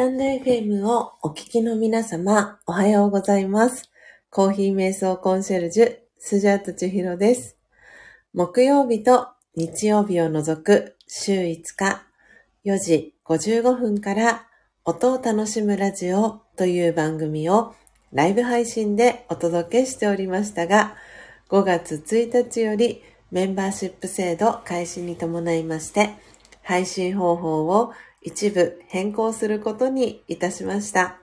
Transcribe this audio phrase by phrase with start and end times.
[0.00, 3.90] タンド FM をお聞きの皆様、おはようございます。
[4.30, 7.58] コーヒー瞑想コンシェルジュ、スジャート千尋です。
[8.32, 12.02] 木曜日と日曜日を除く週5日、
[12.64, 14.46] 4時55分から
[14.86, 17.74] 音を楽しむラジオという番組を
[18.14, 20.96] ライブ配信でお届けしておりましたが、
[21.50, 26.14] 5月1日よりメンバーシップ制度開始に伴いまして、
[26.62, 31.18] 配信方法を一部変更することにいたしました。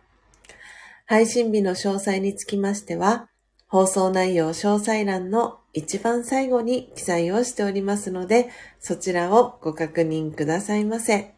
[1.05, 3.29] 配信日の詳細につきましては、
[3.67, 8.49] 放送内容詳細欄の一番最後に記載をしておりますので、
[8.79, 11.33] そちらをご確認くださいませ。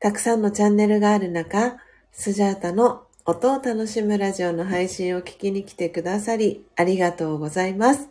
[0.00, 1.76] たくさんのチャンネルがある中、
[2.12, 8.08] スジャータの音を楽しむラジオの配信を聞きに来てくださり、ありがとうございます。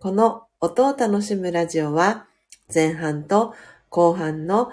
[0.00, 2.26] この音を楽しむラジオは、
[2.72, 3.54] 前半と
[3.90, 4.72] 後半の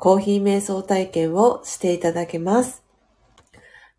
[0.00, 2.82] コーヒー瞑想体験をしていただけます。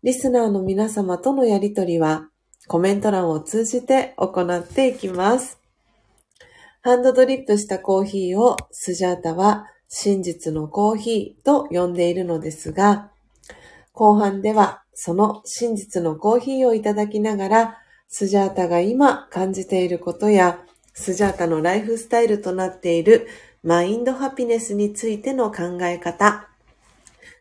[0.02, 2.28] リスナーの皆様とのやりとりは
[2.66, 5.60] コメント欄を通じて行っていきます。
[6.80, 13.12] ハンドドリップしたコーヒーをスジャータは真実のコーヒーと呼んでいるのですが、
[13.92, 17.78] 後半ではその真実のコーヒーをいただきながら、
[18.08, 20.58] スジャータが今感じていることや、
[20.94, 23.28] スジャータのライフスタイルとなっている
[23.64, 26.48] マインドハピネスについての考え方、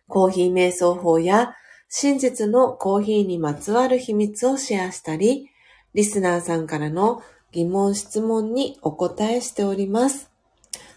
[0.08, 1.56] コーヒー瞑想法や
[1.90, 5.50] 真実のコーヒーにまつわる秘密をシェアしたり、
[5.96, 10.30] リスナーさんからの疑問質問にお答えしております。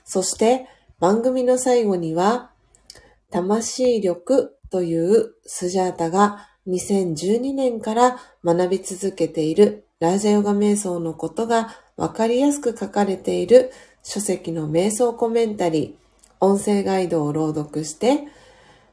[0.04, 0.68] そして
[1.00, 2.50] 番組の最後には、
[3.30, 13.72] 魂力というスジャータが2012年から学び続けているラージャヨガ瞑想のことがわかりやすく書かれている
[14.04, 18.28] 書籍の瞑想コメンタリー、音声ガイドを朗読して、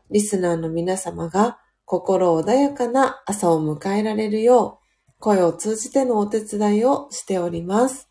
[0.09, 4.79] リスナーの皆様が心穏やかな朝を迎えられるよ
[5.09, 8.09] う、声を通じてのお手伝いをしております。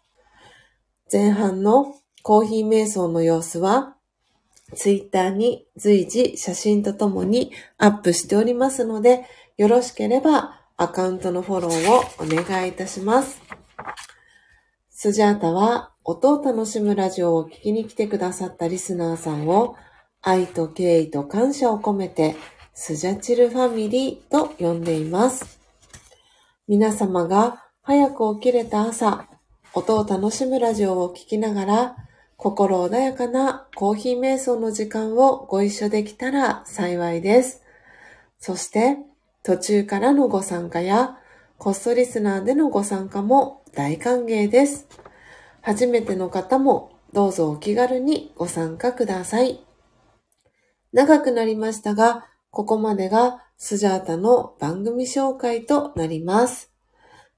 [1.10, 3.96] 前半のコーヒー瞑想の様子は、
[4.76, 9.24] ツイッターに随時写真とともにアップしておりますので、
[9.56, 13.40] よろしければアカウントのフォローをお願いいたします。
[15.02, 19.74] スジャータは音を楽しむラジオを聞きに来てくださったリスナーさんを
[20.20, 22.36] 愛と敬意と感謝を込めて
[22.74, 25.58] スジャチルファミリーと呼んでいます。
[26.68, 29.26] 皆様が早く起きれた朝、
[29.72, 31.96] 音を楽しむラジオを聞きながら
[32.36, 37.62] 心穏やかなコーヒー瞑想の時間をご一緒できたら幸いです。
[38.38, 38.98] そして
[39.44, 41.16] 途中からのご参加や
[41.56, 44.88] コストリスナーでのご参加も大歓迎です。
[45.62, 49.60] 初めての方もどうぞお気軽にご参加ください。
[50.92, 56.72] 長くなりましたが、ここまでがスジャータの番組紹介となります。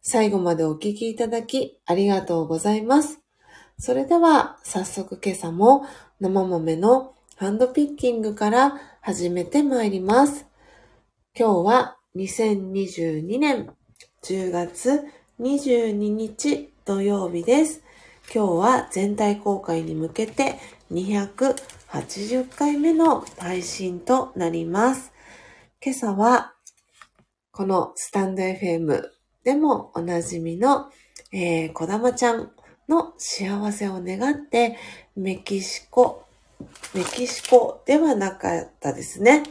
[0.01, 3.21] 最後までお聞きいただきありがとうございます。
[3.79, 5.85] それでは早速今朝も
[6.19, 10.47] 生豆のハンドピッキングから始めてまいります。
[11.39, 13.71] 今日は2022年
[14.23, 15.03] 10月
[15.43, 17.83] 22日土曜日です。
[18.33, 20.55] 今日は全体公開に向けて
[20.93, 25.13] 280回目の配信となります。
[25.85, 26.55] 今朝は
[27.51, 29.03] このスタンド FM
[29.43, 30.93] でもおなじみの、
[31.33, 32.53] えー、こだまちゃん
[32.89, 34.77] の幸せを願って
[35.17, 36.25] メキシコ、
[36.95, 39.43] メキシコではなかったですね。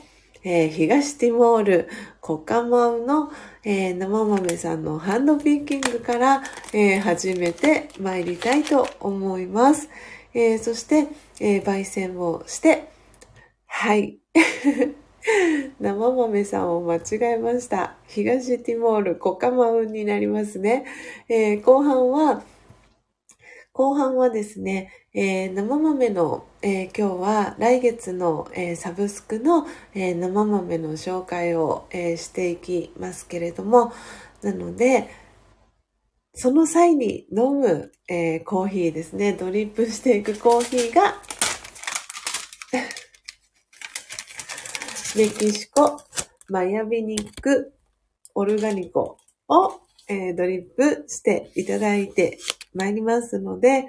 [0.43, 1.89] えー、東ティモール、
[2.19, 3.31] コカマウの、
[3.63, 6.43] えー、生豆さんのハンドピッキングから、
[6.73, 9.89] えー、始めて参りたいと思います。
[10.33, 11.07] えそして、
[11.41, 12.88] え焙煎をして、
[13.67, 14.19] はい。
[15.79, 17.95] 生豆さんを間違えました。
[18.07, 20.85] 東ティモール、コカマウになりますね。
[21.27, 22.43] え後半は、
[23.73, 33.94] 後半はですね、えー、生豆の、えー、今日は来月の、えー、サブスクの、え生豆の紹介を、えしていきますけれども、
[34.41, 35.09] なので、
[36.33, 41.13] その際に飲む、えコーヒーですね、ドリップしていくコーヒーが、
[45.15, 45.98] メキシコ、
[46.50, 47.74] マヤビニック
[48.36, 49.17] オルガニコ
[49.48, 49.79] を、
[50.10, 52.38] えー、ドリップしていただいて
[52.73, 53.87] まいりますので、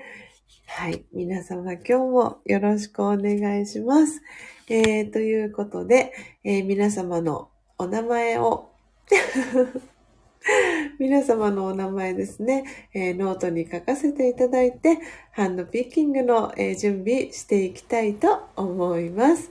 [0.67, 1.05] はい。
[1.13, 4.23] 皆様今日もよろしくお願いします。
[4.69, 6.13] えー、ということで、
[6.45, 8.71] えー、皆様のお名前を
[10.99, 14.99] 皆様のお名前ですね、えー、ノートに書かせていただいて、
[15.33, 19.51] ハンドピッキングの、えー、準備していきたいと思います。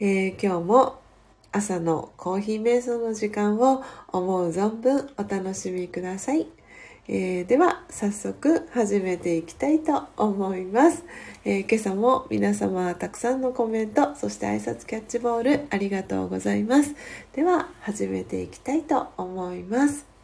[0.00, 0.98] えー、今日も
[1.52, 6.55] 朝のコーヒー瞑想の時間を思う存分お楽しみください。
[7.08, 11.04] えー、では早速始めていきたいと思います、
[11.44, 16.94] えー、今朝も皆様たくさんのコメントそして挨拶キャッチボールありがとうございます。
[17.32, 20.15] では始めていきたいと思います。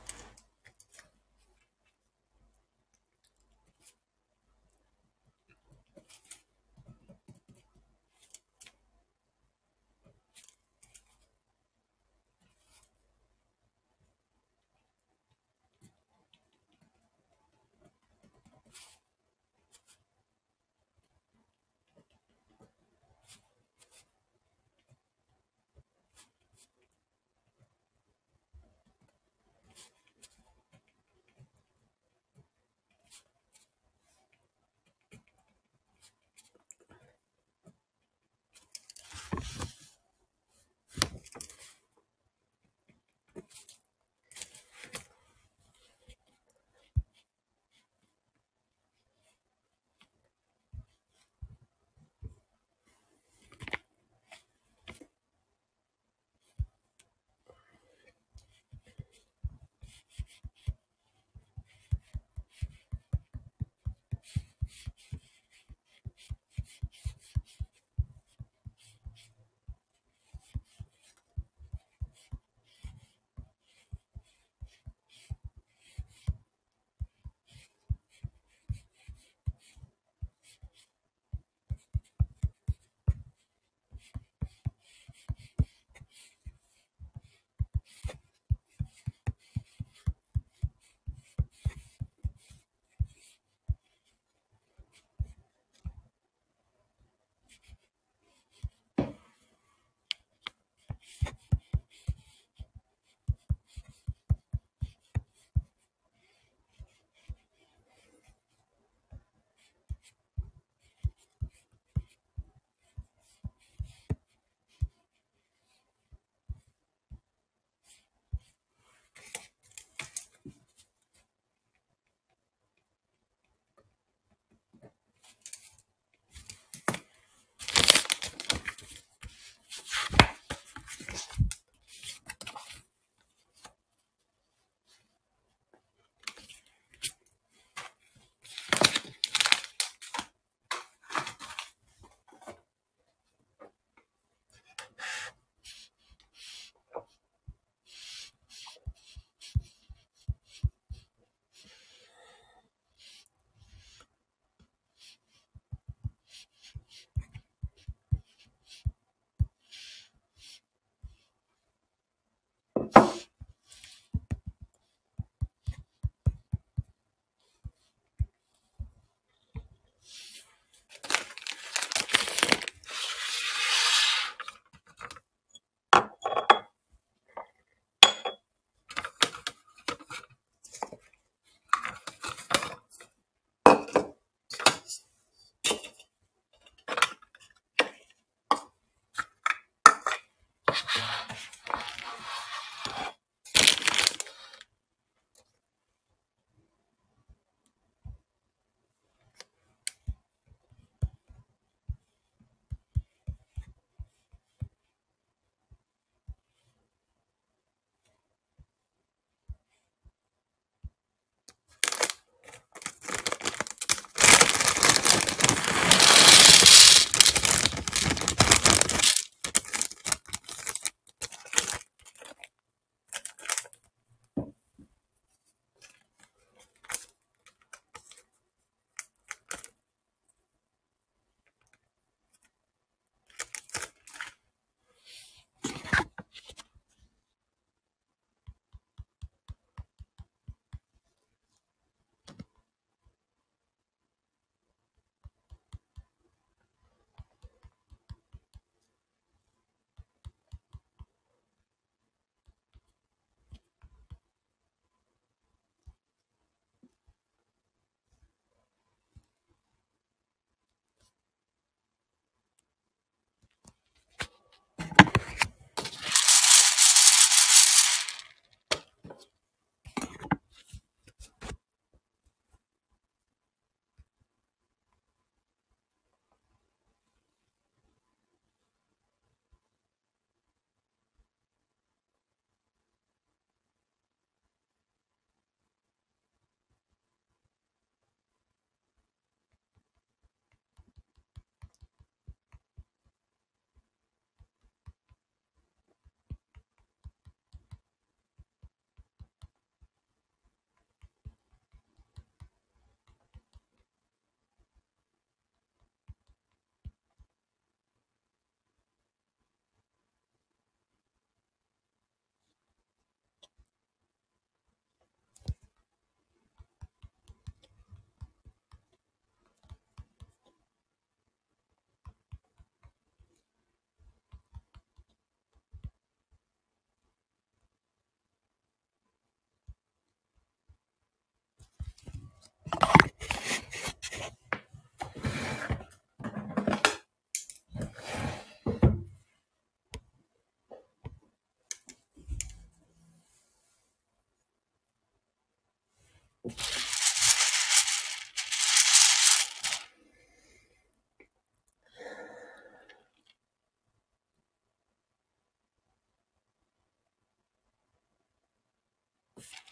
[359.43, 359.72] Tschüss.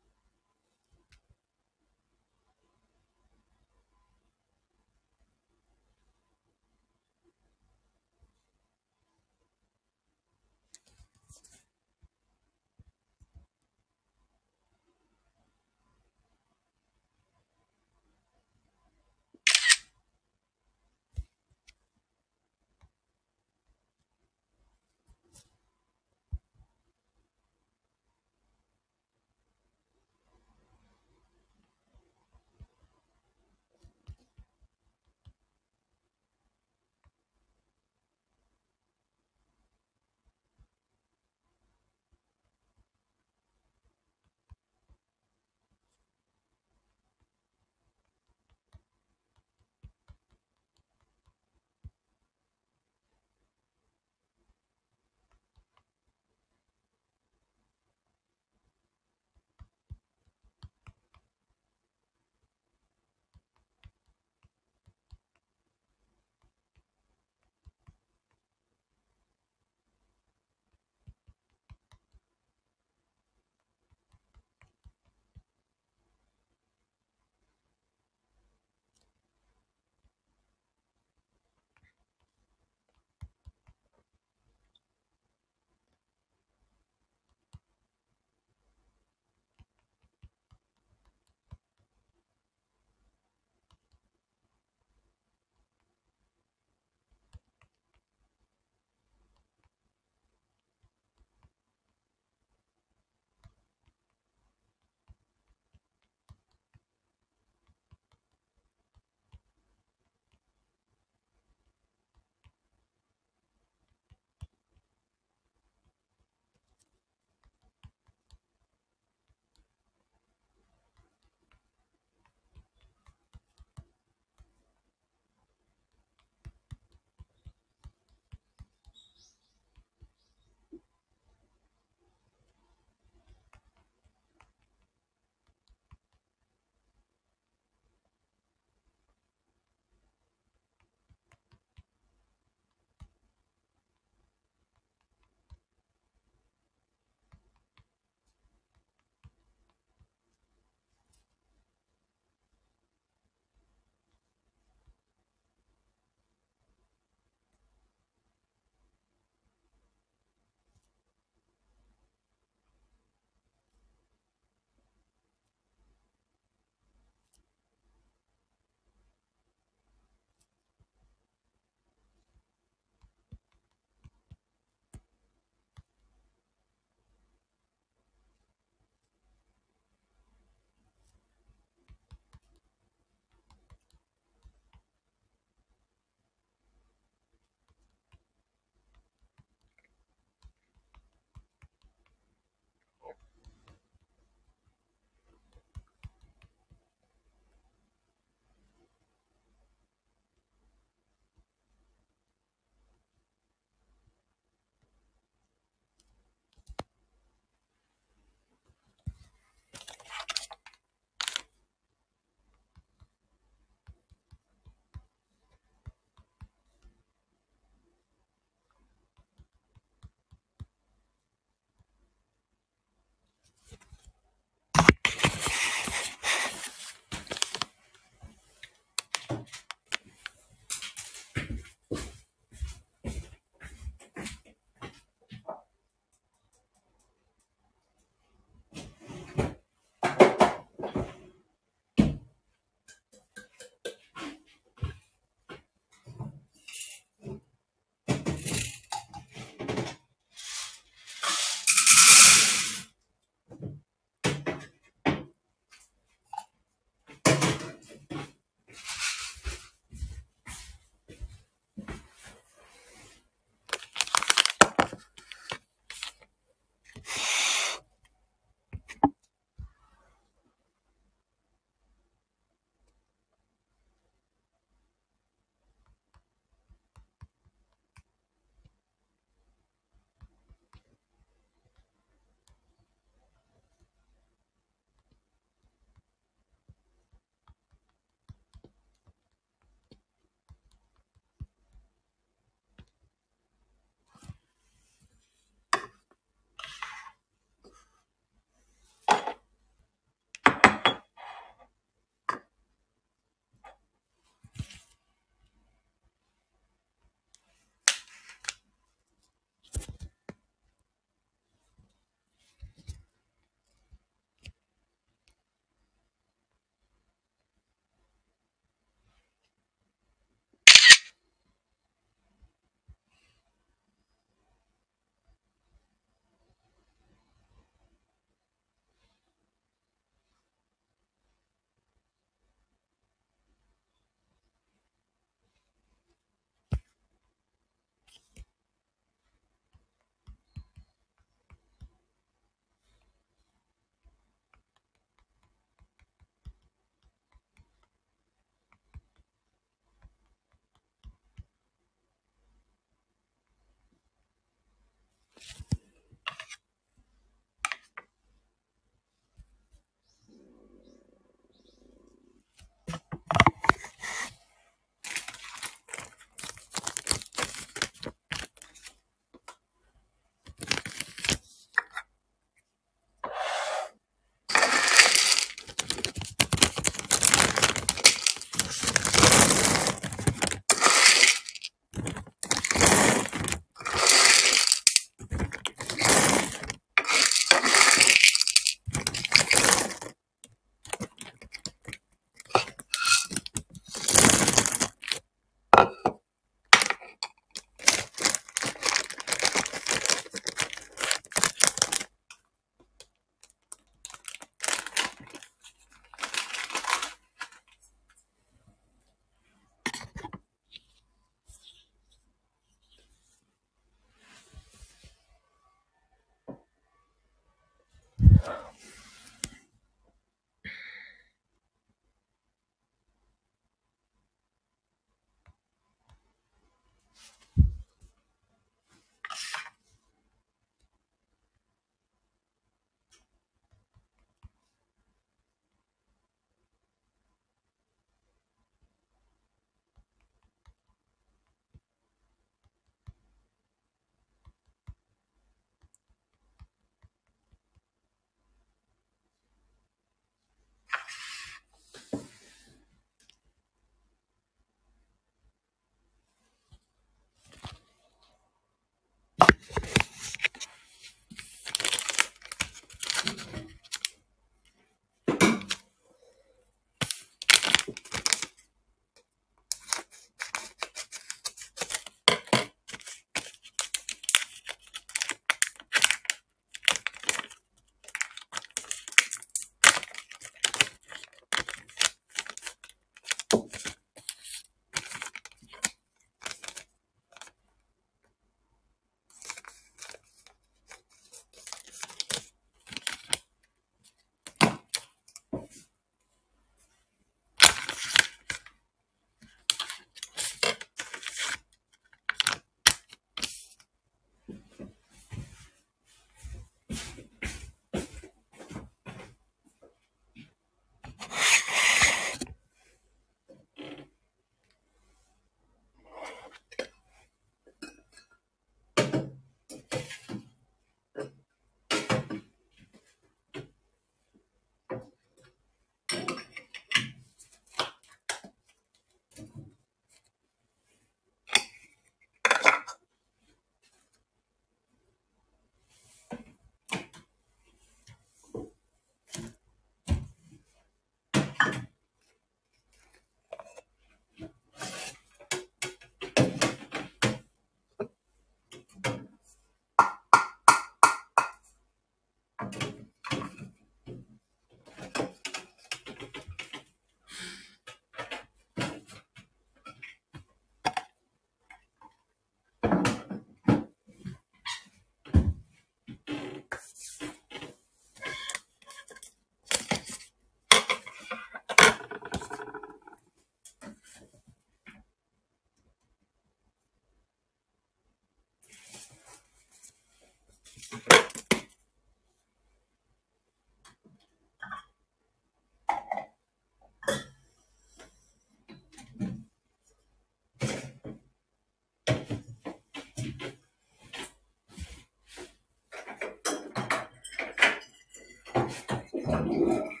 [599.31, 600.00] 管理。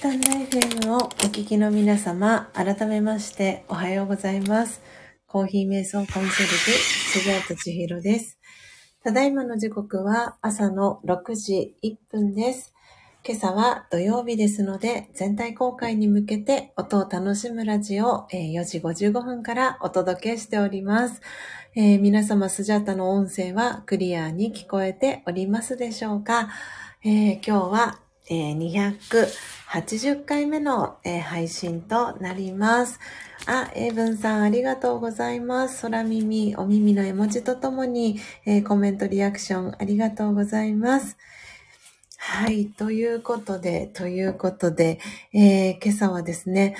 [0.00, 4.80] スタンド FM をお聞きの皆様、改めましておはようございます。
[5.26, 8.38] コーヒー瞑想コンシェルジュ、スジャート千尋です。
[9.04, 12.72] ただいまの時刻は朝の6時1分です。
[13.28, 21.20] 今朝は土曜日ですので、全体公開に向けて音を楽しむラジオ4時55分からお届けしております。
[21.76, 26.48] えー、皆様スジャータの音声はクリアに聞こえておりますでしょうか、
[27.04, 28.00] えー、今日は、
[28.32, 33.00] え、280回目の、え、配信となります。
[33.46, 35.82] あ、エイブンさんありがとうございます。
[35.82, 41.16] 空耳、お耳の絵文字とともに、え、コメントリアクションありがとうございます。
[42.18, 42.66] はい。
[42.66, 45.00] ということで、ということで、
[45.32, 46.76] え、今朝はですね、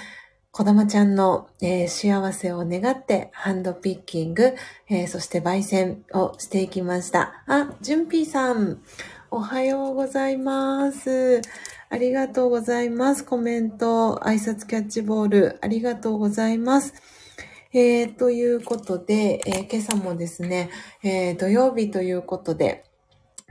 [0.53, 4.55] こだまちゃんの、えー、幸せを願ってハンドピッキング、
[4.89, 7.43] えー、そして焙煎をしていきました。
[7.47, 8.83] あ、じゅんぴーさん、
[9.33, 11.41] おはようございます。
[11.89, 13.25] ありがとうございます。
[13.25, 16.95] コメント、挨拶キャッチボール、ありがとうございます。
[17.73, 20.71] えー、ということで、えー、今朝もですね、
[21.05, 22.90] えー、土曜日ということで、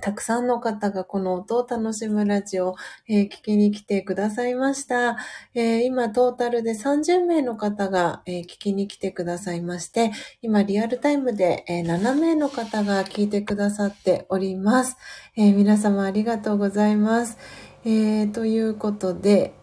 [0.02, 2.76] たくさんの方がこの音を楽しむラジオを、
[3.08, 5.18] えー、聞きに来てくださいました。
[5.54, 14.98] えー、今トータルで30名の方が、えー、聞きに来てくださいまして、今リアルタイムで、え7名の方が聞いてくださっております。
[15.36, 17.38] え皆様ありがとうございます。
[17.86, 19.54] えということで、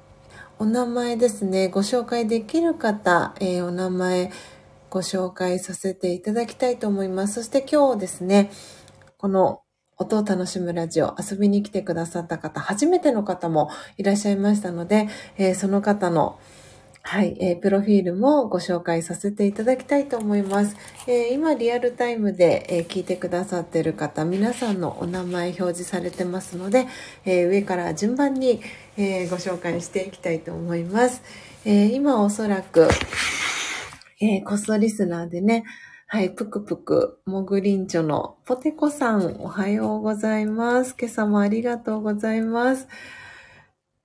[0.59, 4.31] お名前ですね、ご紹介できる方、えお名前
[4.91, 7.35] ご紹介させていただきたいと思います。
[7.35, 8.51] そして今日ですね、
[9.19, 9.63] この
[9.99, 16.39] 音を楽しむラジオ遊びに来てくださった方、初めての方もいらっしゃいましたので、えー、その方の
[17.09, 20.77] はい、えー、プロフィールもご紹介させていただきたいと思います。
[21.07, 26.89] えー、今リアルタイムで、えー、聞いてくださっている方、皆さんのお名前表示されてますので、
[27.25, 28.61] え上から順番に、
[28.97, 31.23] えご紹介していきたいと思います。
[31.65, 32.89] え今おそらく、
[34.21, 35.63] えコストリスナーでね、
[36.09, 40.95] はい、ぷくぷく、もぐりんちょのポテコさん、おはようございます。
[40.97, 42.87] 今朝もありがとうございます。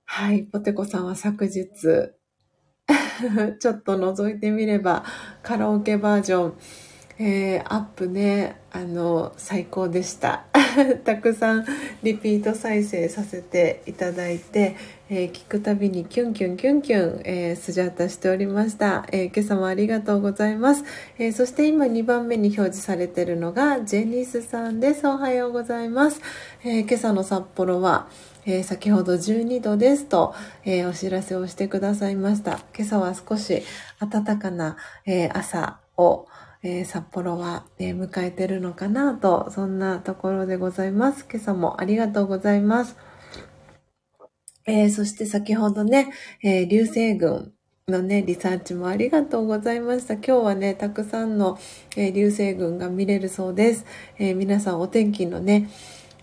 [0.04, 1.64] はい、ポテコさんは昨日、
[3.60, 5.04] ちょっと覗いてみれば、
[5.44, 6.54] カラオケバージョン、
[7.20, 10.46] えー、アップね、あの、最高でした。
[11.04, 11.66] たくさん
[12.02, 14.74] リピート再生させていただいて、
[15.14, 20.84] えー、聞くたびにキュンキュンキュンキュン、えー、スジャータしておりました、えー、今朝もありがとうございます、
[21.18, 26.22] えそして今2番目に表示されているのがジェニスさんですおはようございます、
[26.64, 28.08] え今朝の札幌は
[28.46, 30.34] え先ほど12度ですと、
[30.64, 32.58] えお知らせをしてくださいました。
[32.74, 33.62] 今朝は少し
[34.00, 36.26] 暖かな、え朝を、
[36.64, 41.24] え、札幌は、え、迎えてるのかなと、そんなところでございます。
[41.30, 42.96] 今朝もありがとうございます。
[44.66, 46.12] えー、そして先ほどね、
[46.42, 47.52] え流星群
[47.88, 50.14] のね、リサーチもありがとうございました。
[50.14, 51.58] 今日はね、たくさんの、
[51.96, 53.84] え流星群が見れるそうです。
[54.18, 55.68] え皆さんお天気のね、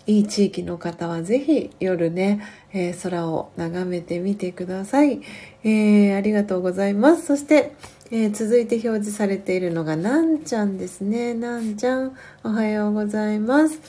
[0.08, 2.42] いい地域の方はぜひ夜ね、
[2.74, 5.22] え空を眺めてみてください、
[5.64, 7.26] えありがとうございます。
[7.26, 7.74] そして、
[8.12, 11.36] え、続いて表示されているのが、なんちゃんですね。
[11.36, 13.80] なんちゃん、おはようございます。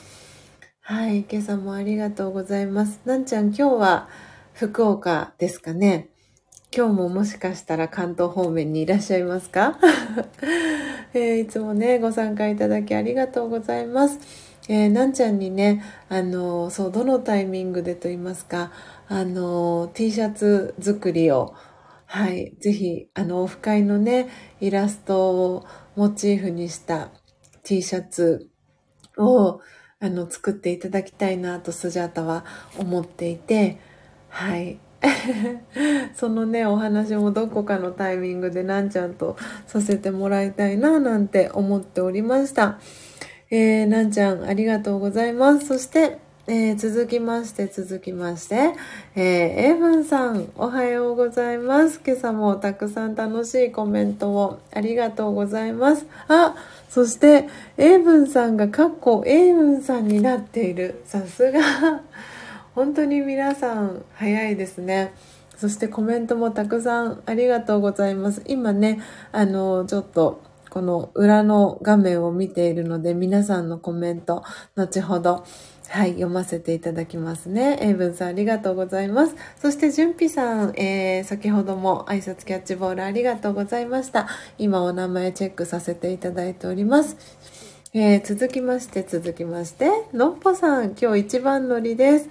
[0.81, 2.99] はい、今朝もありがとうございます。
[3.05, 4.09] なんちゃん、今日は
[4.61, 6.09] 福岡ですかね。
[6.71, 9.79] 今日ももしかしたら関東方面にいらっしゃいますか、
[11.15, 14.19] えー、いつもね、ご参加いただきありがとうございます。
[14.69, 18.71] えー、なんちゃんにね、あのそう、どのタイミングでと言いますか、
[19.07, 21.55] あの T シャツ作りを、
[22.05, 22.55] はい。
[22.59, 24.27] ぜひ、あの、オフ会のね、
[24.59, 25.65] イラストを
[25.95, 27.09] モチーフにした
[27.63, 28.47] T シャツ
[29.17, 29.59] を、
[29.99, 32.45] あの、作っていただきたいなとスジャータは
[32.77, 33.79] 思っていて、
[34.31, 34.79] はい。
[36.15, 39.35] そのね、お話もどこかのタイミングでなんちゃんと
[39.67, 42.79] させてもらいたいな、なんて思っておりました。
[43.49, 45.67] えー、なんちゃん、ありがとうございます。
[45.67, 48.73] そして、えー、続きまして、続きまして、
[49.15, 51.99] えー、エイブンさん、おはようございます。
[52.05, 56.05] 今朝もたくさん楽しいコメントをありがとうございます。
[56.27, 56.55] あ、
[56.89, 57.47] そして、
[57.77, 61.01] エイブンさんがかっこエイブンさんになっている。
[61.05, 61.59] さすが。
[62.75, 65.13] 本当に皆さん早いですね。
[65.57, 68.41] そしてコメントもたくさんありがとうございます。
[68.47, 68.99] 今ね、
[69.31, 74.43] あの、ちょっと、この裏の画面を見ているので、皆さんのコメント、
[74.75, 75.43] 後ほど
[75.89, 77.77] はい、読ませていただきますね。
[77.81, 79.35] エイブンさんありがとうございます。
[79.61, 84.29] そして、じゅんぴさん、えー、先ほども挨拶キャッチボールありがとうございました。
[84.57, 87.17] 今お名前チェックさせていただいております。
[87.93, 92.29] えー、続きまして、続きまして、のっぽさん、今日一番乗りです。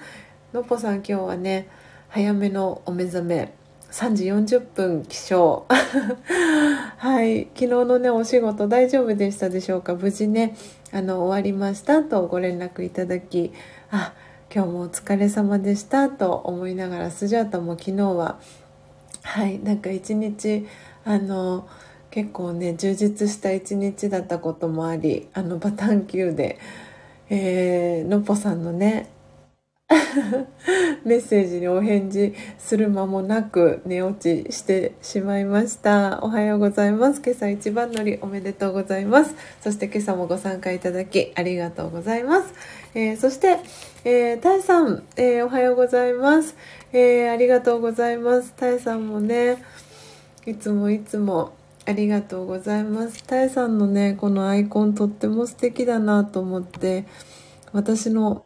[0.53, 1.69] のっぽさん今日はね、
[2.09, 3.53] 早めのお目覚め、
[3.93, 5.63] 3時40分起床。
[6.99, 7.45] はい。
[7.55, 9.95] 昨日のね、お仕事大丈夫でしたでしょうか？
[9.95, 10.57] 無事ね、
[10.91, 13.53] あの、終わりましたとご連絡いただき、
[13.93, 14.13] あ、
[14.53, 18.41] 今日もお疲れ様でしたと思いながら、スジャータも昨日は、
[19.23, 20.67] はい、なんか一日、
[21.05, 21.69] あの、
[22.11, 26.59] 結構ね、充実した一日だったこともあり、あの、バタン級で、
[27.29, 29.11] えー、のっぽさんのね、
[31.05, 36.21] メッセージにお返事する間もなく寝落ちしてしまいました。
[36.23, 37.21] おはようございます。
[37.25, 39.35] 今朝一番乗りおめでとうございます。
[39.61, 42.55] そして今朝もご参加いただきありがとうございます。
[42.95, 43.59] えー、そして、
[44.05, 46.55] えー、たえさん、えー、おはようございます。
[46.93, 48.53] えー、ありがとうございます。
[48.57, 49.63] たえさんもね、
[50.47, 51.53] いつもいつも
[51.85, 53.25] ありがとうございます。
[53.25, 57.07] たえさんのね、このアイコンとっても素敵だなと思って、
[57.73, 58.45] 私の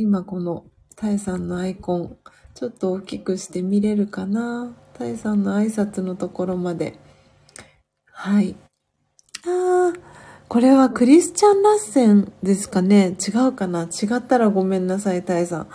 [0.00, 0.64] 今この
[0.94, 2.16] タイさんのアイコン、
[2.54, 4.72] ちょっと大きくして見れるかな？
[4.94, 6.96] タイさんの挨拶のところまで。
[8.12, 8.54] はい。
[9.44, 10.00] あー、
[10.46, 13.16] これはクリスチャン・ラッセンですかね？
[13.18, 13.82] 違うかな？
[13.86, 15.68] 違ったらごめんなさい、タイさん。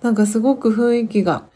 [0.00, 1.50] なんかすごく雰囲気が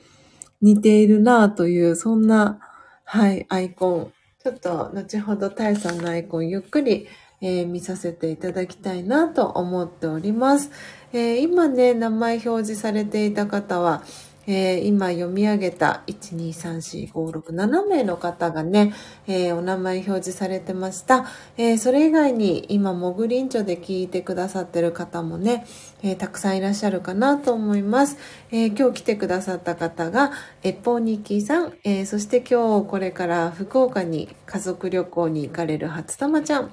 [0.61, 2.61] 似ているなという、そんな、
[3.05, 4.13] はい、アイコン。
[4.43, 7.09] ちょっと後ほどタイさんのアイコンゆっくり、
[7.41, 10.71] えー、見させていただきたいなと思っております。
[11.13, 14.05] えー、今ね、名前表示されていた方は、
[14.47, 18.95] えー、今読み上げた1,2,3,4,5,6,7名の方がね、
[19.27, 21.27] えー、お名前表示されてました。
[21.57, 25.67] えー、それ以外に今、モグリンチョで聞いてくださってる方もね、
[26.03, 28.17] えたくさんいらっしゃるかなと思います。
[28.53, 30.31] え今日来てくださった方が、
[30.63, 36.71] エポニキさん、えそして今日これから福岡に家族旅行に行かれる初玉ちゃん、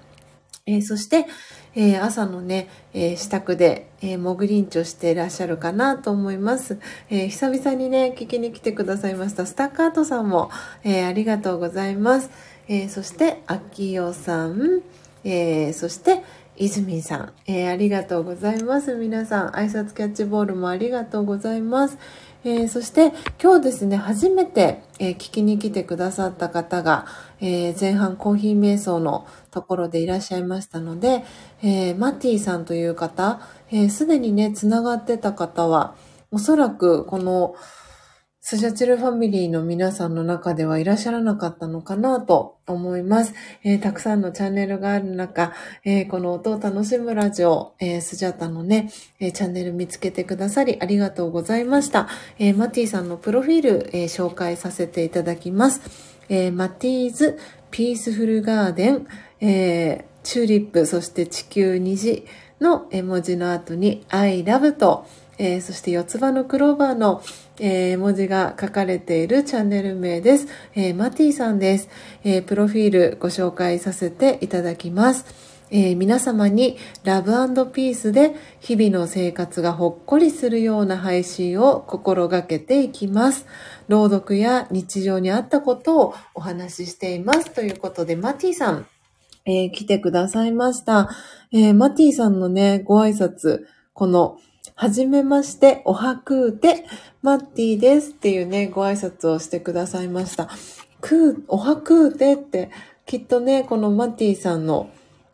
[0.65, 1.25] えそして、
[1.79, 6.79] えー、朝のね、えー、支度で、えー、モグリンチョしていらっしゃるかなと思います。
[7.11, 10.49] え、久々にね、聞きに来てくださいましたスタッカートさんも、
[10.83, 12.31] え、ありがとうございます。
[12.67, 14.81] え、そして、アキヨさん、
[15.23, 16.23] え、そして、
[16.55, 18.95] 泉さん、え、ありがとうございます。
[18.95, 21.99] 皆さん、挨拶キャッチボールもありがとうございます。
[22.43, 27.05] えー、そして今日ですね、初めて、えー、聞きに来てくださった方が、
[27.41, 31.25] えー、前半コーヒー瞑想のところでいらっしゃいましたので、
[31.63, 33.41] えマティさんという方、
[33.89, 35.95] す、で、にね、つながってた方は、
[36.31, 37.55] おそらくこの
[38.49, 43.33] スジャチルファミリーの皆さんの中ではいらっしゃらなかったのかなと思います。
[43.65, 45.51] えー、たくさんのチャンネルがある中、
[45.83, 48.89] えー、この音を楽しむラジオ、えー、スジャタのね、
[49.19, 52.07] えチャンネル見つけてくださりありがとうございました。
[52.39, 55.81] えマティさんのプロフィール、え紹介させていただきます。
[56.29, 57.37] えマティーズ
[57.69, 59.07] ピースフルガーデン、
[59.41, 62.25] えチューリップ、そして地球虹
[62.59, 67.23] の絵文字の後に I love と、えー、そして四つ葉のクローバーの、
[67.61, 70.47] えー、文字が書かれているチャンネル名です。
[70.75, 71.87] えー、マティさんです、
[72.25, 75.25] えプロフィールご紹介させていただきます。
[75.71, 77.31] え皆様にラブ
[77.71, 83.45] ピースで日々の生活がほっこりするような配信を心がけていきます。
[83.87, 87.51] 朗読や日常にあったことをお話ししています。
[87.51, 88.85] ということで、マティさん、
[89.47, 91.09] えー、来てくださいました。
[91.51, 94.37] えー、マティさんのね、ご挨拶、この
[94.75, 96.85] はじめまして、おはくうて、
[97.23, 100.49] マッティですっていうね、ご挨拶をしてくださいました。
[101.01, 102.69] くう、おはくうてって、
[103.05, 104.89] きっとね、このマティさんの、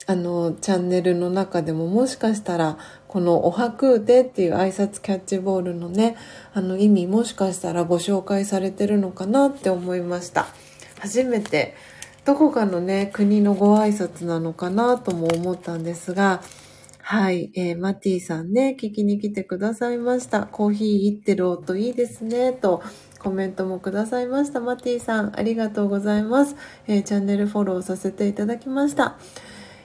[0.06, 2.78] あの、チャンネルの中でももしかしたら、
[3.08, 6.16] このおはくうてっていう挨拶キャッチボールのね、
[6.54, 10.48] あの意味もしかしたらご紹介されてるのかなって思いました。
[11.00, 11.76] 初めて、
[12.26, 16.42] どこかのね、国のご挨拶なのかなとも思ったんですが、
[17.00, 20.44] はい、えー、マティさんね、聞きに来てくださいました。
[20.46, 22.82] コーヒーいってる音いいですね、と
[23.20, 24.62] コメントもくださいました。
[24.62, 26.56] マティさん、ありがとうございます。
[26.88, 29.18] えー、チャンネルフォローさせていただきました。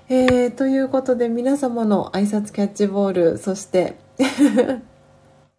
[0.08, 3.96] えー、ということで皆様の挨拶キャッチボール、そして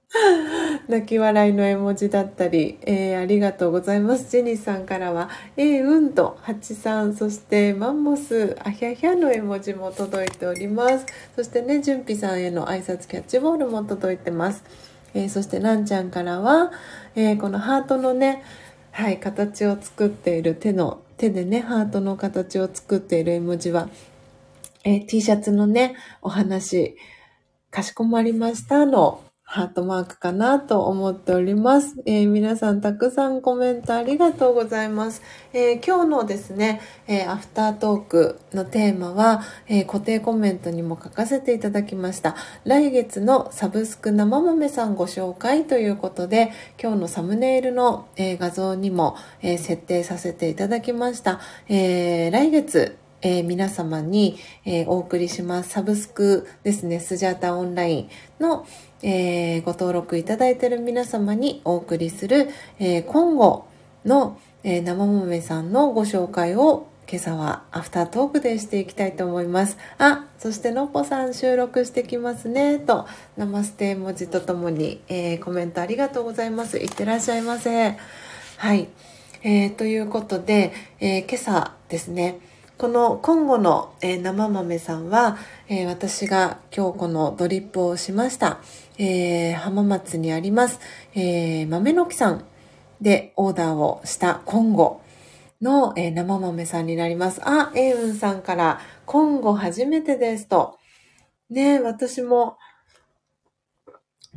[0.87, 4.31] 泣き笑いの絵文字だったり、えー、ありがとうございます。
[4.31, 11.05] ジェニーさんからは、えー、うんと、ハチさん、そしてマンモス、あひゃひゃの絵文字も届いております。
[11.35, 14.63] そしてね、じゅんぴさんへの挨拶キャッチボールも届いてます。
[15.13, 16.71] えー、そして、ランちゃんからは、
[17.15, 18.43] えこのハートのね、
[18.91, 23.89] はい、形を作っている手の、手でね、ハートの形を作っている絵文字は、
[24.83, 26.97] え T シャツのね、お話、
[27.69, 31.95] かしこまりましたのハートマークかなと思っております。
[32.05, 35.23] えー、皆さんたくさんコメントありがとうございます。
[35.53, 42.35] えー、今日のですね、えー、アフタートークのテーマは、え固定コメントにも書かせていただきました。
[42.63, 51.39] 来月のサブスク生豆さんご紹介ということで、今日のサムネイルの、え画像にも、え設定させていただきました。
[51.67, 55.69] え来月えー、皆様に、えー、お送りします。
[55.71, 58.09] サブスクですね、スジャータオンライン
[58.39, 58.65] の、
[59.01, 62.49] えー、ご登録いただいている皆様にお送りする、
[62.79, 63.67] え今後
[64.05, 69.77] の、え生もめさんのご紹介を今朝はアフタートークでしていきたいと思います。
[69.97, 73.07] あ、そしてのっぽさん収録してきますね、と、
[73.37, 76.77] ナマステ文字とともに、えコメントありがとうございます。
[76.77, 77.97] いってらっしゃいませ。
[78.57, 78.89] はい。
[79.41, 82.39] えー、ということで、え今朝ですね、
[82.77, 88.59] この今後の、えー、生豆さんは、え、私が今日このドリップをしました、
[89.01, 90.79] えー、浜松にあります、
[91.15, 92.45] え豆の木さん
[92.99, 95.01] でオーダーをした今後
[95.61, 97.39] の、え生豆さんになります。
[97.43, 100.77] あ、エイウンさんから今後初めてですと。
[101.49, 102.57] ね私も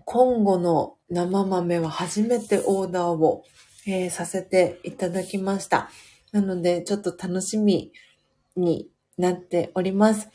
[0.05, 3.45] 今後の生豆は初めてオーダーを、
[3.85, 5.91] えさせていただきました。
[6.31, 7.93] なので、ちょっと楽しみ
[8.55, 10.29] になっております。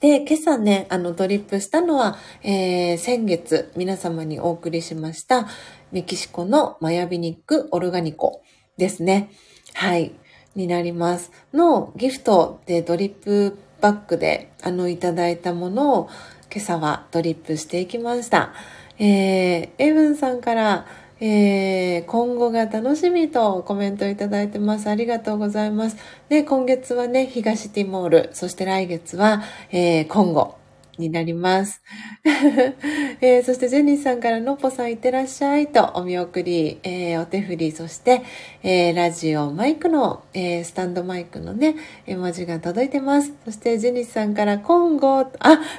[0.00, 5.46] で、今朝ね、あの、ドリップしたのは、えー、先月皆様にお送りしました、
[5.92, 8.42] メキシコのマヤビニックオルガニコ
[8.78, 9.30] ですね。
[9.74, 10.12] はい。
[10.56, 11.30] になります。
[11.52, 16.08] のギフトでドリップバッグで、あの、いただいたものを
[16.50, 18.54] 今朝はドリップしていきました。
[18.98, 20.86] えー、エブンさんから、
[21.20, 24.88] えー、今後が楽しみとコメントいただいてます。
[24.88, 25.96] ありがとうございます。
[26.30, 30.56] で、今月はね、東ティモール、そして来月は、えー、今後
[30.96, 31.82] になります。
[33.20, 38.22] えー、そしてジェニーさんからのっぽさんいってらっしゃいとお見送り、えー、お手振り、そして、
[38.62, 41.76] えー、ラジオ、マイクの、え、スタンドマイクのね、
[42.06, 43.34] 絵文字が届いてます。
[43.44, 45.26] そしてジェニーさんから今後、あ、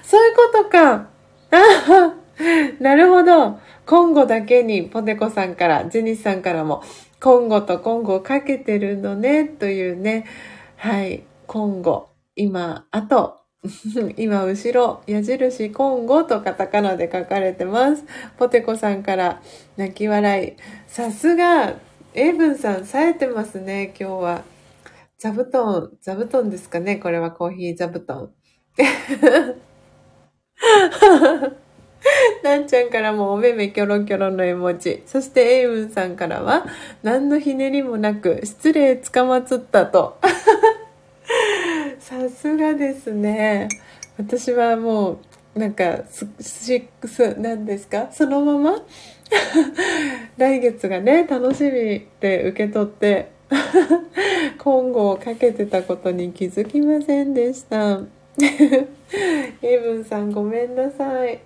[0.04, 1.10] そういうことか。
[1.52, 2.21] あ
[2.80, 3.60] なるほど。
[3.86, 6.84] 今後だけにポテコさんから、ジェニスさんからも、
[7.20, 10.26] 今後と今後をかけてるのね、というね。
[10.78, 11.24] はい。
[11.48, 12.10] 今後。
[12.36, 13.38] 今、あと。
[14.18, 18.04] 今、後ろ、矢印、今後とカタカナで書かれてます。
[18.38, 19.42] ポテコさんから
[19.78, 20.54] 泣き笑い。
[20.88, 21.76] さすが、
[22.14, 24.44] エイブンさん、冴えてますね、今日は。
[25.20, 28.32] 座布団、座布団ですかねこれはコーヒー座布団。
[32.44, 35.04] なんちゃんからもお目目キョロキョロの絵文字。
[35.06, 36.66] そしてエイウンさんからは、
[37.04, 40.18] 何のひねりもなく、失礼つかまつったと。
[42.00, 43.70] さすがですね。
[44.18, 45.20] 私はも
[45.56, 48.10] う、なんか、す、し、す、何ですか？
[48.12, 48.82] そのまま？
[50.38, 53.32] 来月がね、楽しみで受け取って、
[54.58, 58.00] 今後をかけてたことに気づきませんでした。
[58.42, 61.40] エイブンさんごめんなさい。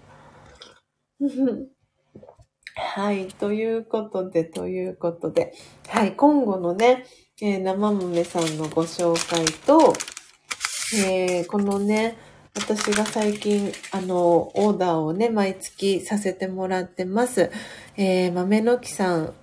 [2.75, 3.27] はい。
[3.27, 5.53] ということで、ということで。
[5.87, 6.13] はい。
[6.13, 7.05] 今後のね、
[7.41, 9.93] えー、生豆さんのご紹介と、
[11.05, 12.17] えー、このね、
[12.53, 17.51] 私が最近、あの、オーダーをね、毎月させてもらってます。
[17.97, 19.33] えー、豆の木さん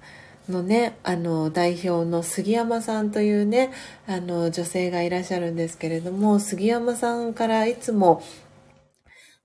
[0.48, 3.70] のね、あの、代表の杉山さんというね、
[4.06, 8.22] あの、女性がいらっしゃるんですけれども、杉山さんからいつも、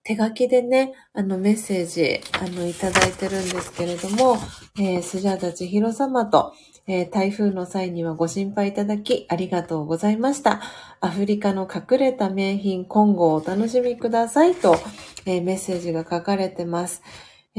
[0.07, 4.37] 手書きでね、あのメッセージ、あの、いただいてるんですけれども、
[4.79, 6.53] えー、スジャータ千尋様と、
[6.87, 10.61] えー、台風の際にはご心配いただきありがとうございました。
[11.01, 14.77] アフリカの隠れた名品、今後お楽しみくださいと、
[15.25, 17.01] えー、メッセージが書かれてます。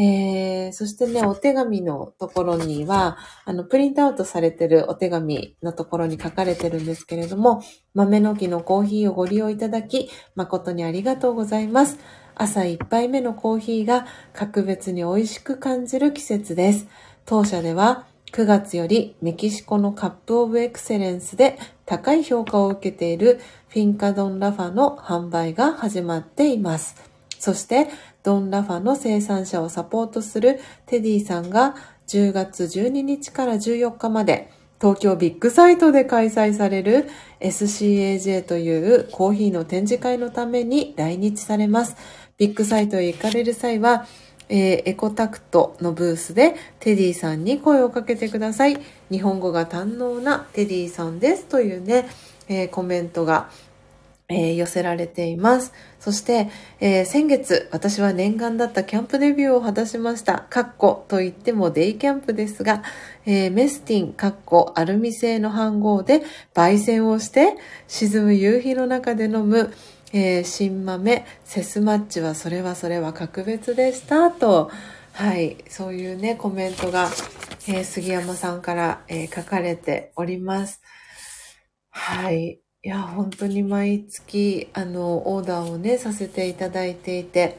[0.01, 7.63] えー、そしてね、お手紙のところには、あの、プリントアウトされてるお手紙のところに書かれてるんですけれども、
[7.95, 11.99] 豆の木のコーヒーをご利用いただき、誠にありがとうございます。
[12.39, 16.87] 朝一杯目のコーヒーが格別に美味しく感じる季節です。
[17.27, 26.95] 当社では9月よりメキシコのカップオブエクセレンスで高い評価を受けているフィンカドンラファの販売が始まっています。
[27.39, 27.89] そして
[28.23, 31.75] ドンラファの生産者をサポートするテディさんが
[32.09, 34.51] 10月12日から14日まで
[34.81, 37.09] 東京ビッグサイトで開催される
[37.41, 41.97] SCAJ というコーヒーの展示会のために来日されます。
[42.39, 44.07] ビッグサイトへ行かれる際は、
[44.49, 48.79] えー、エコタクトのブースでテディさんに声をかけてください。
[49.11, 52.09] 日本語が堪能なテディさんですというね、
[52.49, 53.51] えー、コメントが
[54.31, 55.73] えー、寄せられています。
[55.99, 56.51] そして、
[56.81, 60.45] え、先月、私は念願だったキャンプデビューを果たしました。
[60.51, 62.83] カッコと言ってもデイキャンプですが、
[63.25, 67.57] え、メスティン、カッコ、アルミ製の飯盒で焙煎をして、
[67.87, 69.73] 沈む夕日の中で飲む、
[70.13, 74.31] え新豆、セスマッチはそれはそれは格別でした。
[74.31, 74.71] と、
[75.13, 77.11] はい、そういうね、コメントが、
[77.69, 80.81] え杉山さんから、え書かれております。
[81.91, 82.61] はい。
[82.83, 87.59] いや、本当に毎月、あの、オーダーをね、させていただいていて、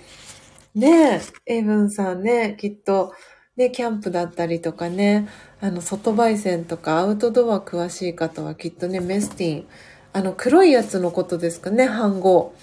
[0.74, 3.14] ねえ、エイブンさんね、きっと、
[3.58, 5.28] ね、キャンプだったりとかね、
[5.62, 9.68] あの、外焙煎とかアウトドア詳しい方はきっとね、メスティン、
[10.14, 12.54] あの、黒いやつのことですかね、飯号。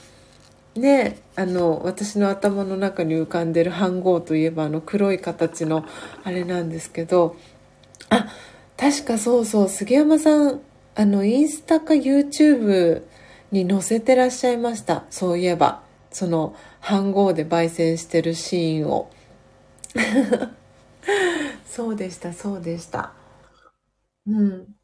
[0.76, 5.84] ね、あの、私の頭の中に浮かんでる飯号といえば、あの、黒い形の、
[6.24, 7.36] あれなんですけど、
[8.10, 8.28] あ、
[8.76, 10.60] 確かそうそう、杉山さん、
[10.96, 13.02] あの、インスタか YouTube
[13.52, 15.04] に載せてらっしゃいました。
[15.10, 15.82] そういえば。
[16.12, 19.10] その、飯盒で焙煎してるシーンを。
[21.66, 23.12] そうでした、そうでした。
[24.26, 24.75] うん。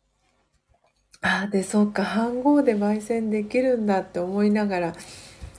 [1.22, 4.92] あ、で、そうか、飯盒で焙煎できるんだって思いながら、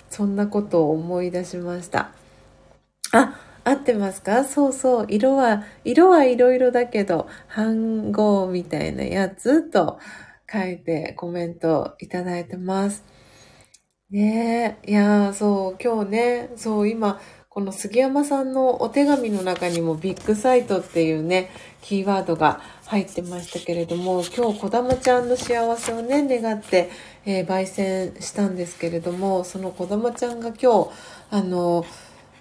[0.10, 2.12] そんなことを思い出しました。
[3.14, 4.44] あ、合ってますか？
[4.44, 5.06] そうそう。
[5.10, 10.00] 色は、色はいろいろだけど、飯盒みたいなやつと、
[10.52, 13.04] 書いてコメントいただいてます。
[14.12, 21.50] ねえ、いやー、そう、今日ね、そう、今、この杉山さんのお手紙の中にもビッグサイトっていうね、
[21.82, 26.90] キーワードが入ってましたけれども、今日小玉ちゃんの幸せをね、願って、
[27.26, 30.90] えー、焙煎したんですけれども、その小玉ちゃんが今日、
[31.30, 31.86] あの、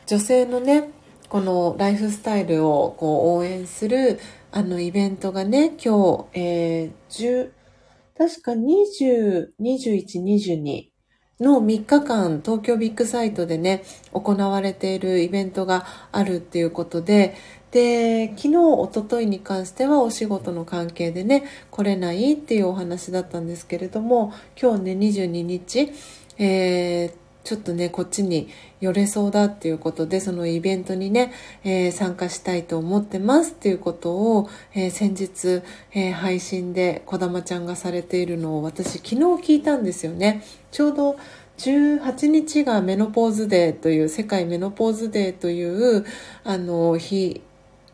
[0.07, 0.91] 女性のね、
[1.29, 4.19] このライフスタイルをこう応援する、
[4.51, 7.51] あのイベントがね、今日、えー、10、
[8.19, 10.93] 確か20、21、22
[11.41, 13.83] の3日間東京ビッグサイトでね、
[14.13, 17.35] 行われているイベントがあるっていうことで、
[17.73, 25.91] で、昨日、おとといに関してはお仕事の関係でね、来れないっていうお話だったんですけれども、今日ね、22日、
[26.39, 27.13] えー、
[27.45, 28.51] ちょっとね、こっちに
[28.83, 31.33] 寄れそうだっていうことで、そのイベントにね、
[31.65, 35.63] えー、参加したいと思ってますっていうことを、えー、先日、
[35.95, 40.45] えー、配信でこだまちゃんがされているのを私昨日聞いたんですよね。
[40.71, 41.17] ちょうど
[41.57, 45.65] 18日がメノポーズデーという、世界メノポーズデーとい
[45.99, 46.05] う、
[46.45, 47.41] あの、日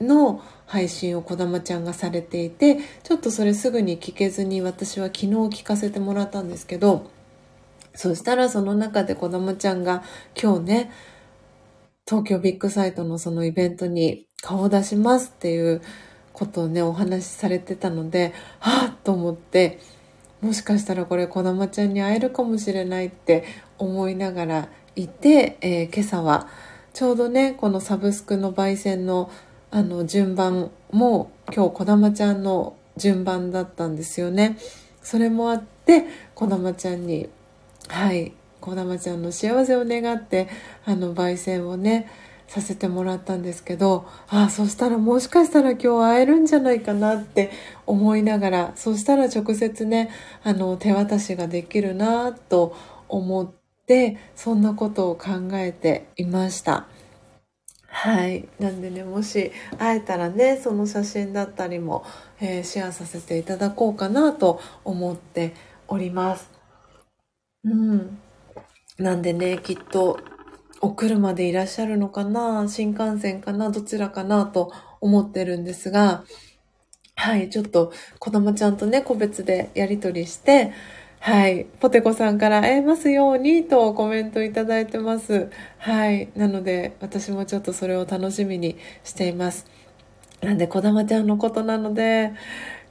[0.01, 7.11] の配信をこだまちゃんがされていて、ちょっとそれすぐに聞けずに私は昨日聞かせてもらったんですけど、
[7.95, 10.03] そしたらその中で子供ちゃんが
[10.41, 10.91] 今日ね、
[12.07, 15.83] 東京ビッグサイトのそのイベントに顔を出しますっていう
[16.33, 19.81] ことをね、お話しされてたので、はぁと思って、
[20.41, 23.45] もしかしたらこれ子供ちゃんに会えるかもしれないって
[23.79, 26.49] 思いながらいて、えー、今朝は
[26.95, 29.31] ちょうどね、このサブスクの焙煎の
[29.71, 34.59] あの順番も今日子玉ちゃんの順番だったんですよね。
[35.03, 36.05] それもあって、
[36.35, 37.29] 子玉ちゃんに
[37.89, 40.49] はい、こだまちゃんの幸せを願って、
[40.85, 42.11] あの、焙煎をね、
[42.47, 47.51] させてもらったんですけど、ああ、そしたらもしかしたら今日会えるんじゃないかなって
[47.87, 50.11] 思いながら、そしたら直接ね、
[50.43, 52.77] あの、手渡しができるなと
[53.09, 53.51] 思っ
[53.87, 56.87] て、そんなことを考えていました。
[57.91, 58.49] はい。
[58.59, 62.05] なんでね、もし会えたらね、その写真だったりも、
[62.41, 65.55] えー、シェアさせていただこうかなと思って
[65.89, 66.51] おります。
[67.65, 68.19] うん。
[68.99, 70.21] なんでね、きっと、
[70.81, 76.25] お車でいらっしゃるのかな新幹線かなどちらかなと思ってるんですが、
[77.17, 80.73] はい、ちょっと、子供ちゃんとね、個別でやりとりして、
[81.21, 85.51] はい、ポテコさんから会えますようにとコメントいただいてます。
[85.79, 89.67] はい、なので、私もちょっとそれを楽しみにしています。
[90.41, 92.33] なんで、子供ちゃんのことなので、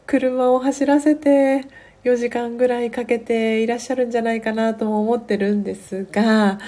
[0.05, 1.65] 車を走らせて、
[2.03, 6.59] 4時間ぐらいかけていらっしゃるんじゃないかなとも思ってるんですが、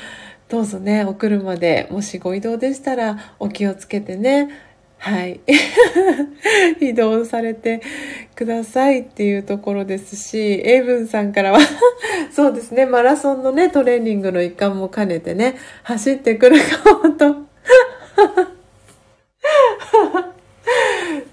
[0.50, 4.50] どうぞね、お車でもしご移動でしたらお気をつけてね、
[5.00, 5.40] はい。
[6.82, 7.82] 移動されて
[8.36, 11.60] くださいっていうところですし、エイブンさんからは
[12.32, 17.36] そうですね、マラソンのね、トレーニングの一環も兼ねてね、走ってくるかもと。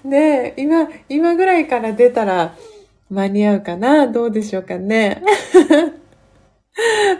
[0.07, 2.55] ね今、今ぐらいから出たら、
[3.09, 4.07] 間に合うかな？
[4.07, 5.21] どうでしょうかね？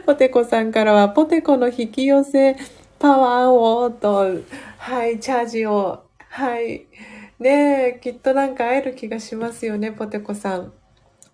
[0.06, 2.56] ポテコさんからは、ポテコの引き寄せ
[3.00, 4.42] パワーをと、
[4.78, 6.07] はい、チャージを、
[6.38, 6.86] はい。
[7.40, 10.72] ねえ、きっとなんか会える気がしますよね、ポテコさん。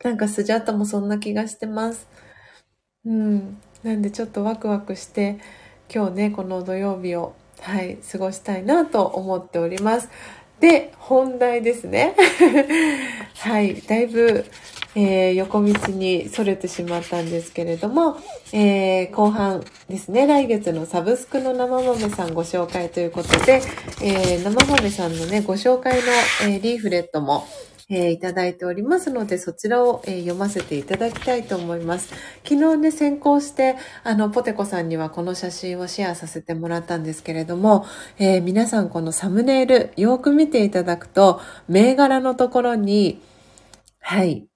[0.02, 2.08] なんかスジャータもそんな気がしてます。
[3.06, 3.58] うん。
[3.84, 5.40] なんでちょっとワクワクして
[5.94, 10.10] 今日ねこの土曜日をはい過ごしたいなと思っております
[10.62, 12.16] で本題ですね
[13.40, 14.46] はいだいぶ
[14.96, 18.18] えー、横道にそれてしまったんですけれども、
[18.52, 23.62] えー、後半ですね、来月のサブスクの生豆さんご紹介ということで、
[24.02, 26.02] えー、生豆さんのね、ご紹介の、
[26.48, 27.46] えリーフレットも、
[27.90, 32.14] えー、いただいておりますので、そちらを、えー、読ませていただきたいと思います。
[32.44, 37.86] 昨日ね、先行して、あの、ポテコさんにはこの写真をシェアさせてもらったんですけれども、
[38.18, 43.22] えー、皆さんこのサムネイル、よく見ていただくと、銘柄のところに、
[44.00, 44.48] はい、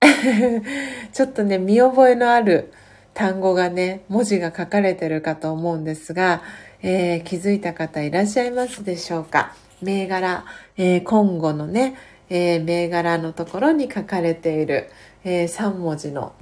[1.12, 2.72] ちょっとね、見覚えのある
[3.12, 6.42] 単語がね、文字が書かれてるかと思うんですが、
[6.82, 9.54] えー、気づいた方いらっしゃいますでしょうか？
[9.82, 10.44] 銘柄、
[10.76, 11.96] えー、今後のね、
[12.30, 14.90] えー、銘柄のところに書かれている、
[15.24, 16.32] えー、3文字の、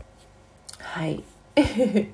[0.78, 1.24] はい。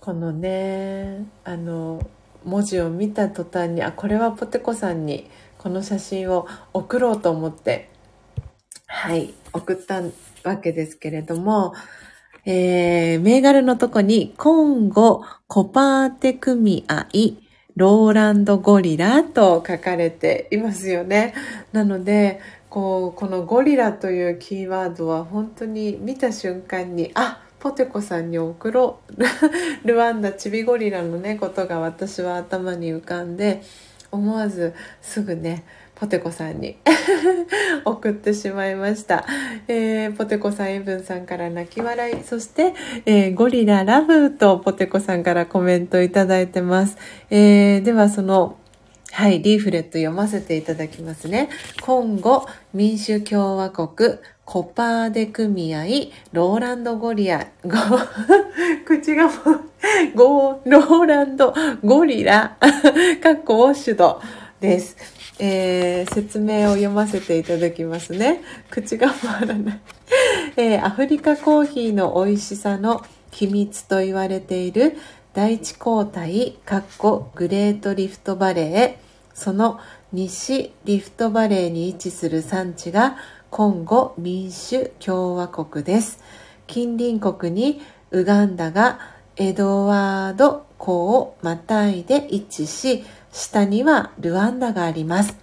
[0.00, 2.00] このね、あの、
[2.44, 7.89] 文字を見た途端に、あ、これはポテコさんにこの写真を送ろうと思って
[8.92, 10.02] はい、送った
[10.42, 11.74] わけですけれども、
[12.44, 17.04] えー、銘柄のとこに、コンゴコパーテ組合、
[17.76, 21.34] ローランドゴリラと書かれていますよね。
[21.72, 29.22] なので、こう、このゴリラというキーワードは本当に見た瞬間に、あ、ポテコさんに送ろう。
[29.86, 33.62] ルワンダチビゴリラのね、ことが私は頭に浮かんで、
[34.10, 35.64] 思わずすぐね、
[36.00, 36.76] ポテコさんに
[37.84, 39.26] 送ってしまいました。
[39.68, 42.72] えー、ポテコさん、エブンさんから泣き笑い、そして、
[43.04, 46.96] えー、ゴリララブとポテコさんからコメントいただいてます。
[47.28, 48.56] えー、ではその、
[49.12, 51.50] はい、リーフレット読ませていただきますね。
[51.82, 55.84] 今後、民主共和国、コパーデ組合、
[56.32, 57.76] ローランドゴリア、ゴ、
[58.86, 61.52] 口がもう、ゴ、ローランド
[61.84, 62.56] ゴリラ、
[63.22, 64.18] かっこウォッシュド
[64.60, 65.19] です。
[65.42, 68.42] えー、説明を読ませていただきますね。
[68.70, 69.80] 口が回らない。
[70.56, 74.98] えー、アフリカコーヒーの美味しさの秘密と言われている
[75.32, 79.80] 第一交代、かっこグレートリフトバレー、その
[80.12, 83.16] 西リフトバレーに位置する産地が
[83.48, 86.20] コンゴ民主共和国です。
[86.66, 87.80] 近隣国に
[88.10, 88.98] ウガンダが
[89.36, 95.36] エドワード湖をまたいで位置し、下にはルワンダがあります。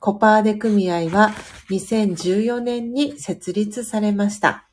[0.00, 1.32] コパーデ組合は
[1.70, 4.66] 2014年に設立されました。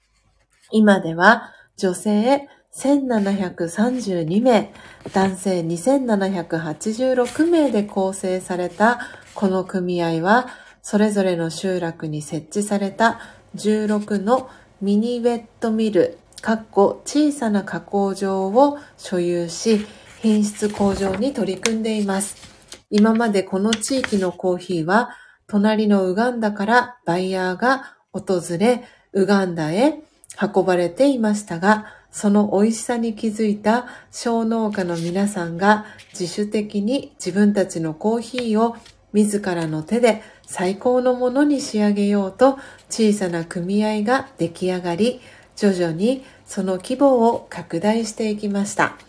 [0.72, 4.74] 今では女性1732名、
[5.14, 9.00] 男性2786名で構成された
[9.36, 10.48] この組合は、
[10.82, 13.20] それぞれの集落に設置された
[13.56, 14.50] 16の
[14.82, 19.86] ミニウェットミル、かっこ小さな加工場を所有し、
[20.22, 22.53] 品質向上に取り組んでいます。
[22.96, 25.18] 今までこの地域のコーヒーは、
[25.48, 28.84] 隣のウガンダからバイヤーが訪れ、
[29.14, 30.04] ウガンダへ
[30.40, 38.76] 運ばれていましたが、その美味しさに気づいた小農家の皆さんが自主的に自分たちのコーヒーを
[39.12, 42.60] 自らの手で最高のものに仕上げようと
[42.92, 45.20] 小さな組合が出来上がり、
[45.56, 49.00] 徐々にその規模を拡大していきました。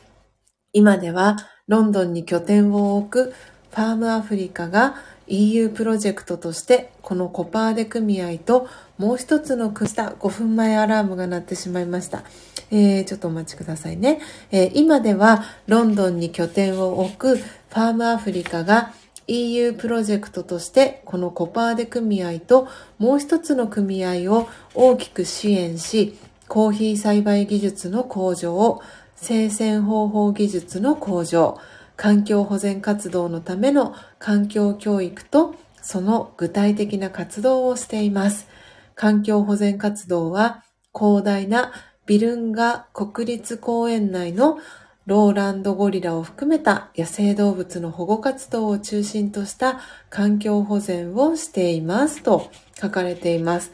[0.73, 1.37] 今では
[1.69, 3.35] ロンドンに拠点を置く
[3.75, 4.95] ファームアフリカが
[5.27, 8.69] EU プロジェクトとしてこのコパーデ組合と
[8.99, 12.23] もう一つの組した5分前アラームが鳴ってしまいました。
[12.71, 14.21] えー、ちょっとお待ちくださいね、
[14.51, 18.93] えー、今ではロンドンに拠点を置くファームアフリカが
[19.27, 22.69] EU プロジェクトとしてこのコパーデ組合と
[22.99, 26.19] もう一つの組合を大きく支援し
[26.49, 28.81] コーヒー栽培技術の向上、
[29.17, 31.59] 生鮮方法技術の向上、
[31.97, 38.49] 環境保全活動のための環境教育とその具体的な活動をしています。
[38.95, 40.65] 環境保全活動は
[40.95, 41.73] 広大な
[42.07, 44.59] ビルンガ国立公園内の
[45.07, 52.51] ローランドゴリラを含めた野生動物の保護活動を中心とした環境保全をしていますと
[52.81, 53.73] 書かれています。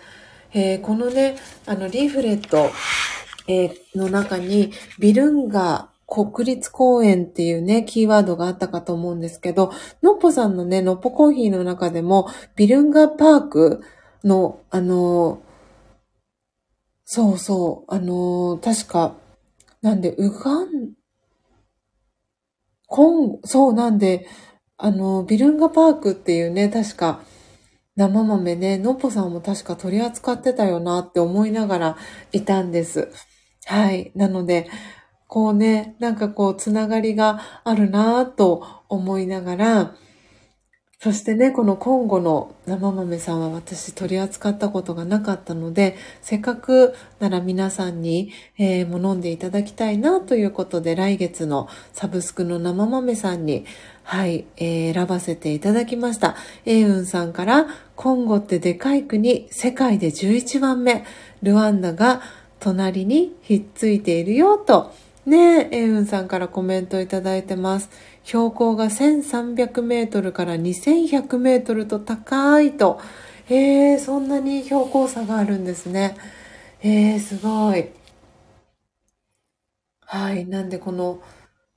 [0.52, 1.36] えー、このね、
[1.66, 2.70] あのリーフレット、
[3.47, 9.73] えー、の中にビルンガ国立公園っていうね、キーワードがあったかと思うんですけど、
[10.03, 13.81] のっぽさんのね、のっぽコーヒーの中でも、ビルンガパーク
[14.24, 15.41] の、あの、
[17.05, 19.15] そうそう、あの、確か、
[19.82, 20.95] なんで、ウガン、
[22.89, 24.27] コン、そうなんで、
[24.77, 27.20] あの、ビルンガパークっていうね、確か、
[27.95, 31.97] 生豆ね、のっぽさんも確か取り扱ってたよなって思いながら
[32.32, 33.11] いたんです。
[33.66, 34.11] はい。
[34.15, 34.69] なので、
[35.31, 39.94] こうね、なんかこう、つながりがあるなぁと思いながら、
[40.98, 53.66] そしてね、このコンゴの生豆さんは私取り扱ったことがなかったので、せっかくなら皆さんに、えー、も飲んでいただきたいなということで、来月のサブスクの生豆さんに、
[54.02, 56.35] はい、えー、選ばせていただきました。
[56.66, 61.05] エイウンさんから、コンゴってでかい国、世界で11番目、
[61.40, 62.20] ルワンダが
[62.59, 64.93] 隣にひっついているよと、
[65.26, 67.90] ねえ、エイウンさんからコメントいただいてます。
[68.24, 73.01] 標高が1300メートルから2100メートルと高いと。
[73.47, 76.16] へえ、そんなに標高差があるんですね。
[76.80, 77.90] へえ、すごい。
[80.01, 80.47] はい。
[80.47, 81.20] なんでこの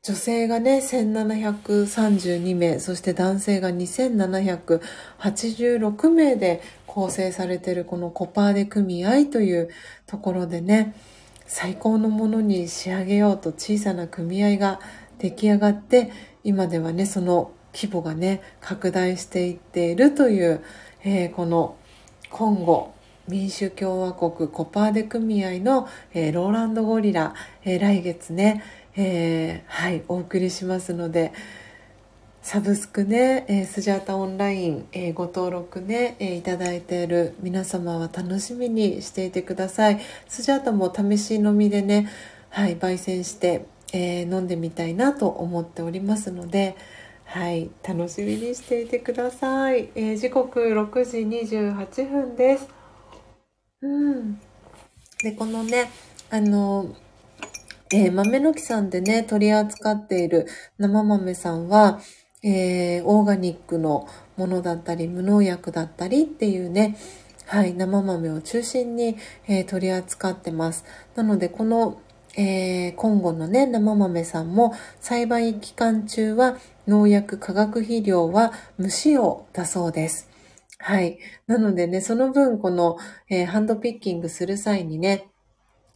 [0.03, 9.69] 女性がね、1732名、そして男性が2786名で構成されているこのコパーデ組合という
[10.05, 10.93] ところでね、
[11.45, 14.79] 最高のものに仕上げようと小さな組合が
[15.19, 16.11] 出来上がって、
[16.43, 20.63] 今ではねその規模がね拡大していっているという、
[21.03, 21.75] えー、この
[22.29, 22.93] 今後
[23.27, 27.33] 民主共和国コパーデ組合の、えー、ローランドゴリラ、
[27.63, 28.63] えー、来月ね、
[28.95, 31.31] えはいお送りしますので
[32.43, 40.01] サブスクね、えスジャータオンライン、えご登録ね、えいただいている皆様は楽しみにしていてください。
[40.27, 42.09] スジャータも試し飲みでね、
[42.49, 46.75] はい、焙煎して、え、飲んでみたいなと思っておりますので、
[47.23, 49.89] はい、楽しみにしていてください。
[49.95, 52.67] え、時刻6時28分です。
[53.81, 54.37] うん。
[55.23, 55.89] で、このね、
[56.29, 56.93] あの、
[57.89, 60.45] え、豆の木さんでね、取り扱っている
[60.77, 62.01] 生豆さんは、
[62.43, 64.07] えー、オーガニックの
[64.37, 66.97] ものだったり、無農薬だったりっていうね、
[67.45, 69.17] はい、生豆を中心に、
[69.47, 70.85] えー、取り扱ってます。
[71.15, 71.99] なので、この
[72.35, 76.57] えー、今後のね、生豆さんも栽培期間中は
[76.87, 80.29] 農薬化学肥料は無使用だそうです。
[80.79, 81.19] はい。
[81.47, 82.97] なのでね、その分この、
[83.29, 85.27] えー、ハンドピッキングする際にね、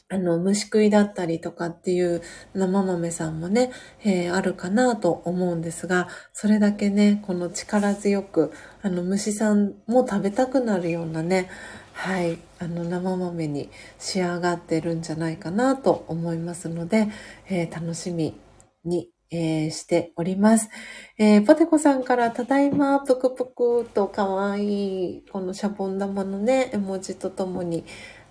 [0.10, 2.22] あの、虫食いだったりとかっていう
[2.54, 3.72] 生豆さんもね、
[4.04, 11.50] えー、あるかなと思うんですが、それだけね、この力強く、あの、虫さんも食べたくなるようなね、
[11.98, 17.08] はい、あの生豆に仕上がってるんじゃないかなと思いますので、
[17.50, 18.40] えー、楽しみ
[18.86, 20.70] に、えー、しております。
[21.18, 27.84] えー、ポテコさんからただいま、ぷくぷくと可愛い、このシャボン玉のね、絵文字とともに、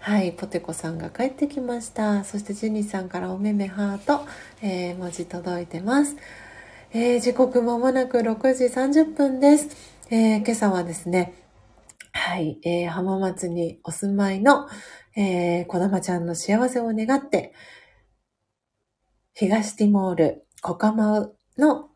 [0.09, 2.23] はい、ポテコさんが帰ってきました。
[2.23, 4.24] そしてジェニーさんからおめめハート、
[4.62, 6.15] えー、文字届いてます。
[6.93, 9.69] えー、時刻まもなく6時30分です。
[10.11, 11.35] えー、今朝はですね、
[12.12, 14.69] はい、えー、浜松にお住まいの、
[15.16, 17.53] えー、小玉ちゃんの幸せを願って、
[19.35, 21.91] 東ティモール、コカマウの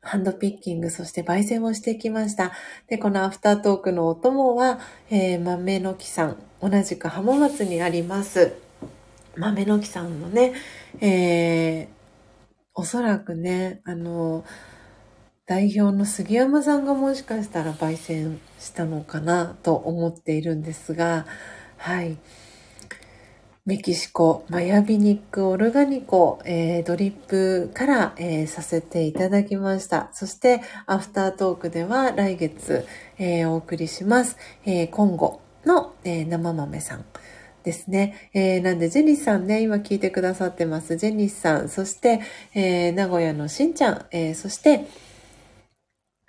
[0.00, 2.52] ハンドピッキング、そして焙煎をしてきました。
[2.86, 4.78] で、このアフタートークのお供は、
[5.10, 8.54] えー、豆の木さん、同じく浜松にあります、
[9.36, 10.54] 豆の木さんのね、
[11.00, 11.88] えー、
[12.74, 14.44] おそらくね、あの
[15.46, 21.26] 代表の杉山さんがもしかしたら焙煎したのかなと思っているんですが、
[21.76, 22.18] はい。
[23.68, 30.08] メキシコ、マヤビニックオルガニコ、えー、ドリップから、えー、させていただきました。
[30.14, 32.86] そして、アフタートークでは来月、
[33.18, 34.38] えー、お送りします。
[34.64, 37.04] えー、今後の、え、生豆さん。
[37.62, 38.30] ですね。
[38.32, 40.96] えー、なんで、ジェニスさんね、今聞いてくださってます。
[40.96, 42.20] ジェニスさん、そして、
[42.54, 44.86] えー、名古屋のしんちゃん、えー、そして、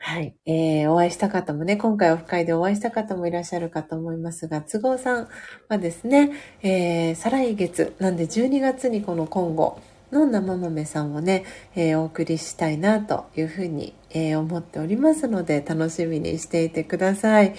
[0.01, 0.33] はい。
[0.45, 5.27] えー、お会いした方もね、今回オフ会でお会いした方もいらっしゃるかと思いますが、都合さん
[5.67, 6.31] はですね、
[6.63, 9.79] えー、再来月、なんで12月にこの今後
[10.11, 11.43] の生豆さんをね、
[11.75, 17.53] えー、お送りしたいなというふうに、えー、思っておりますので、楽しみにしていてください。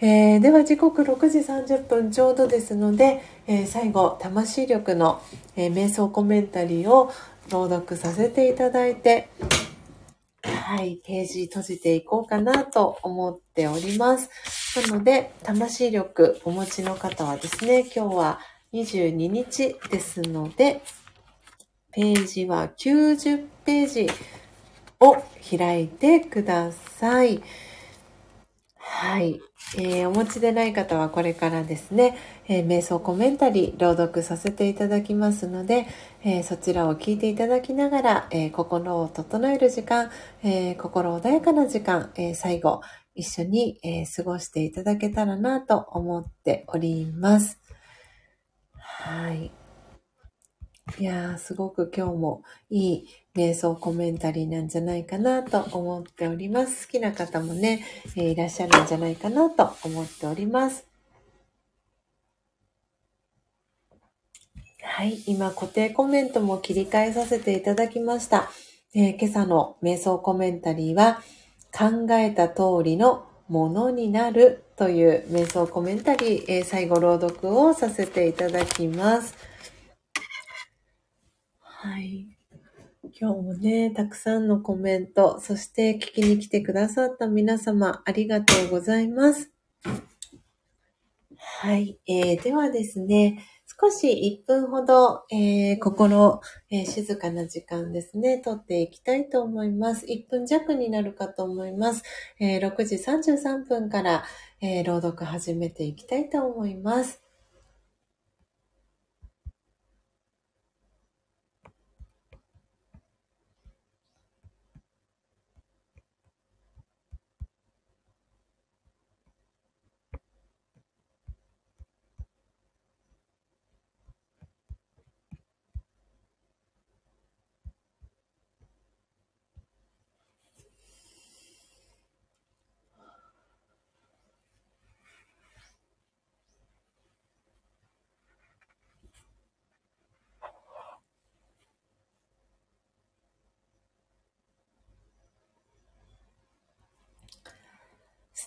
[0.00, 5.20] えー、では時刻6時30分ちょうどですので、えー、最後、魂力の、
[5.56, 7.12] えー、瞑想コメンタリーを
[7.50, 9.28] 朗読させていただいて、
[10.42, 14.30] はい、ページ閉じていこうかなと思っております。
[14.88, 18.40] なので、魂力お持ちの方はですね、今日は
[18.72, 20.82] 22日ですので、
[21.92, 24.06] ページは90ページ
[25.00, 25.16] を
[25.58, 27.42] 開いてください。
[28.78, 29.40] はい。
[29.76, 32.16] えー、お持ちでない方はこれからですね、
[32.48, 35.86] えー、瞑想コメンタリー朗読させていただきますので、
[36.22, 40.10] えー、そちらを聞いていただきながら、え心を整える時間、
[40.42, 42.82] え心穏やかな時間、え最後、
[43.14, 47.58] 一緒に、え過ごしていただけたらなと思っております。
[48.74, 49.50] はい。
[50.98, 56.86] いやー、すごく今日もいい瞑想コメンタリーなんじゃないかなと思っております。
[56.86, 57.84] 好きな方もね、
[58.16, 60.89] え、いらっしゃるんじゃないかなと思っております。
[64.92, 68.50] はい、今固定コメントも切り替えさせていただきました。
[68.92, 71.22] えー、今朝の瞑想コメンタリーは、
[71.72, 79.36] 考えた通りのものになるという瞑想コメンタリー、えー、最後朗読をさせていただきます。
[81.60, 82.26] はい。
[83.18, 89.52] 今日もね、たくさんのコメント、そして聞きに来てくださった皆様、ありがとうございます。
[91.62, 91.98] はい。
[92.08, 93.44] えー、ではですね、
[93.80, 100.04] 少し1分ほど、えー、心、えー、静かな時間ですね、とっていきたいと思います。
[100.04, 102.02] 1分弱になるかと思います。
[102.38, 104.24] えー、6時33分から、
[104.60, 107.29] え朗読始めていきたいと思います。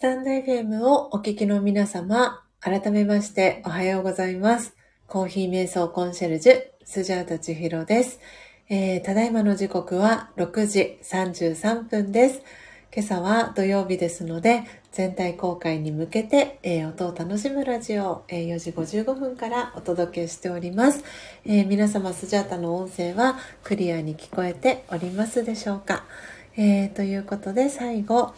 [0.03, 4.75] タンド FM をお聞きの皆様、改めましておはようございます。
[5.07, 8.19] コーヒー瞑想コンシェルジュ、スジャータチヒロです。
[8.67, 12.41] えー、ただいまの時刻は6時33分です。
[12.93, 21.01] 今朝は土曜日ですので、全体公開に向けて、えー、音を楽しむラジオを、えー、4時55分からお届けしております、
[21.45, 26.03] えー、皆様スジャータの音声はクリアに聞こえておりますでしょうか、
[26.57, 28.33] えということで最後、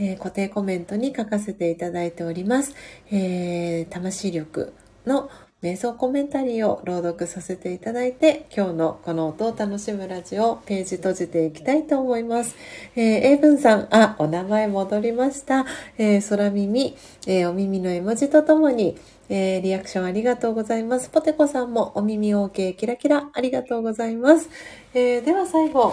[0.00, 2.74] えー、固定コメントに書かせていただいております。
[3.10, 4.72] えー、魂力
[5.06, 5.30] の
[5.62, 12.56] 瞑想コメンタリーを朗読させていただいて、今日のこの音を楽しむラジオページ閉じていきたいと思います。
[12.96, 15.66] えー、エイブンさん、あ、お名前戻りました。
[15.98, 16.96] えー、空耳、
[17.26, 18.96] えー、お耳の絵文字とともに、
[19.28, 21.10] えー、リアクションありがとうございます。
[21.10, 24.48] ポテコさんもお耳 OK キラキラありがとうございます。
[24.94, 25.92] えー、では最後、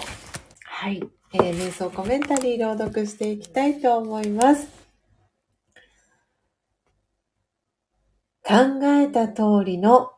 [0.63, 1.16] はい。
[1.33, 4.67] えー、瞑想コメンタリー朗読していきたいと思います。
[8.43, 10.11] 考えた通りの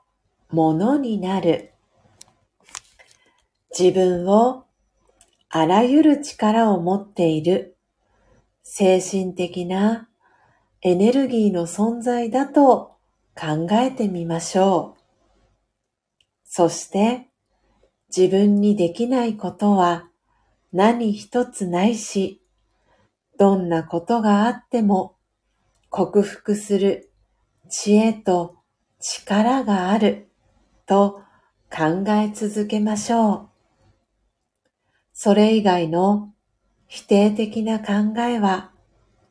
[0.52, 1.74] ものになる。
[3.78, 4.66] 自分を
[5.50, 7.76] あらゆる力を持っている
[8.62, 10.08] 精神的な
[10.82, 12.98] エネルギーの存在だと
[13.36, 15.02] 考えてみましょう。
[16.44, 17.30] そして
[18.16, 20.09] 自分にできないことは
[20.72, 22.42] 何一つないし、
[23.38, 25.16] どんなことがあっても
[25.90, 27.12] 克服する
[27.70, 28.58] 知恵と
[29.00, 30.30] 力がある
[30.86, 31.22] と
[31.72, 33.50] 考え続けましょう。
[35.14, 36.34] それ以外の
[36.88, 38.72] 否定的な考えは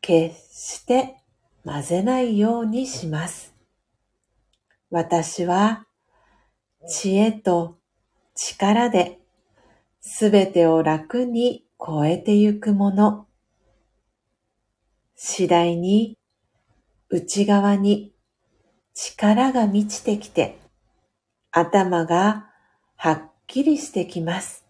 [0.01, 1.16] 決して
[1.65, 3.55] 混ぜないようにします。
[4.90, 5.86] 私は
[6.89, 7.78] 知恵と
[8.35, 9.18] 力で
[10.00, 13.26] すべてを楽に超えてゆくもの。
[15.14, 16.16] 次第に
[17.10, 18.14] 内側に
[18.94, 20.58] 力が満ちてきて
[21.50, 22.50] 頭が
[22.96, 24.64] はっきりしてきます。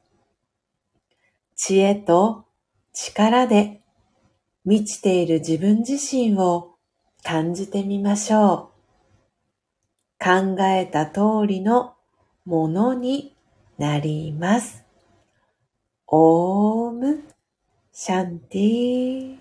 [1.56, 2.46] 知恵と
[2.92, 3.82] 力で
[4.64, 6.76] 満ちている自分自身を
[7.22, 10.24] 感じてみましょう。
[10.24, 11.94] 考えた通りの
[12.44, 13.36] ものに
[13.76, 14.87] なります。
[16.10, 17.22] オーム
[17.92, 19.36] シャンティ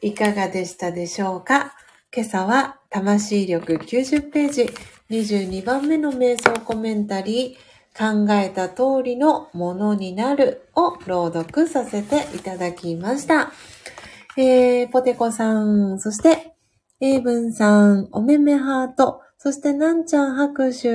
[0.00, 1.74] いかがでしたでしょうか？
[2.10, 4.70] 今朝は魂力90ページ
[5.10, 13.52] 22番目の瞑想コメンタリー考えた通りのものになるを朗読させていただきました。
[14.38, 16.54] えー、ポテコさん、そして、
[17.00, 20.88] エイブンさん、おめめハート、そして、なんちゃん拍手。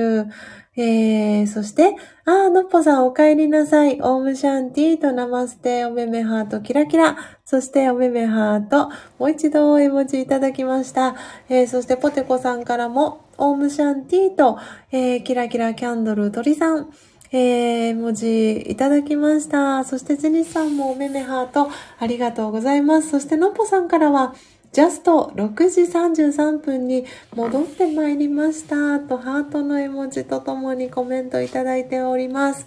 [0.76, 1.96] えー、そして、
[2.26, 4.02] あー、のっぽさんお帰りなさい。
[4.02, 7.16] オームシャンティーとナマステ、おめめハート、キラキラ。
[7.46, 11.14] そして、おめめハート、もう一度絵文字いただきました。
[11.48, 14.58] えー、そして、ポテコさんからも、オームシャンティーと、
[14.92, 16.90] えー、キラキラキャンドル鳥さん、
[17.32, 19.84] えー、文字いただきました。
[19.84, 23.08] そして、ジェニスさんもおめめハート、ありがとうございます。
[23.08, 24.34] そして、のっぽさんからは、
[24.74, 32.66] ジャスト6時33分に戻ってまいりましたとハートの絵文字とともにコメントいただいております。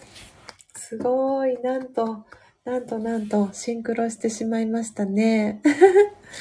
[0.74, 2.24] すごい、なんと、
[2.64, 5.62] なんとなんとシンクロしてしまいましたね。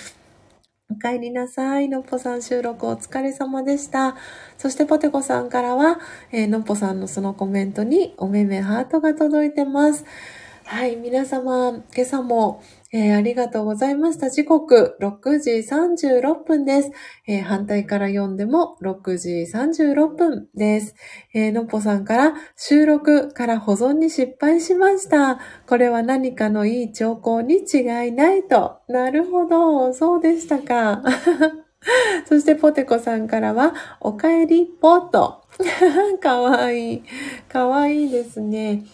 [0.89, 1.89] お帰りなさい。
[1.89, 4.15] のっぽさん収録お疲れ様でした。
[4.59, 5.99] そしてポテコさんからは、
[6.31, 10.05] えー、のっぽさんのそのコメントにおめめハートが届いてます。
[10.69, 12.63] はい、皆様、今朝も
[12.97, 14.31] えー、ありがとうございました。
[14.31, 16.93] 時刻6時36分です。
[17.27, 20.95] えー、反対から読んでも6時36分です。
[21.35, 25.39] えー、のっぽさんから収録から保存に失敗しました。
[25.67, 28.79] これは何かのいい兆候に違いないと。
[28.89, 29.93] なるほど。
[29.93, 31.03] そうでしたか。
[32.27, 35.43] そしてポテコさんからは、おかえりぽと。
[36.23, 37.03] かわいい。
[37.47, 38.85] かわいいですね。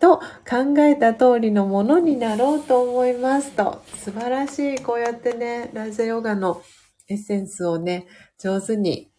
[0.00, 3.82] と考えた通りのものになろうと思いますと。
[3.94, 4.78] 素晴らしい。
[4.80, 6.62] こうやってね、ラジオヨガの
[7.08, 8.06] エッセンスをね、
[8.38, 9.10] 上手に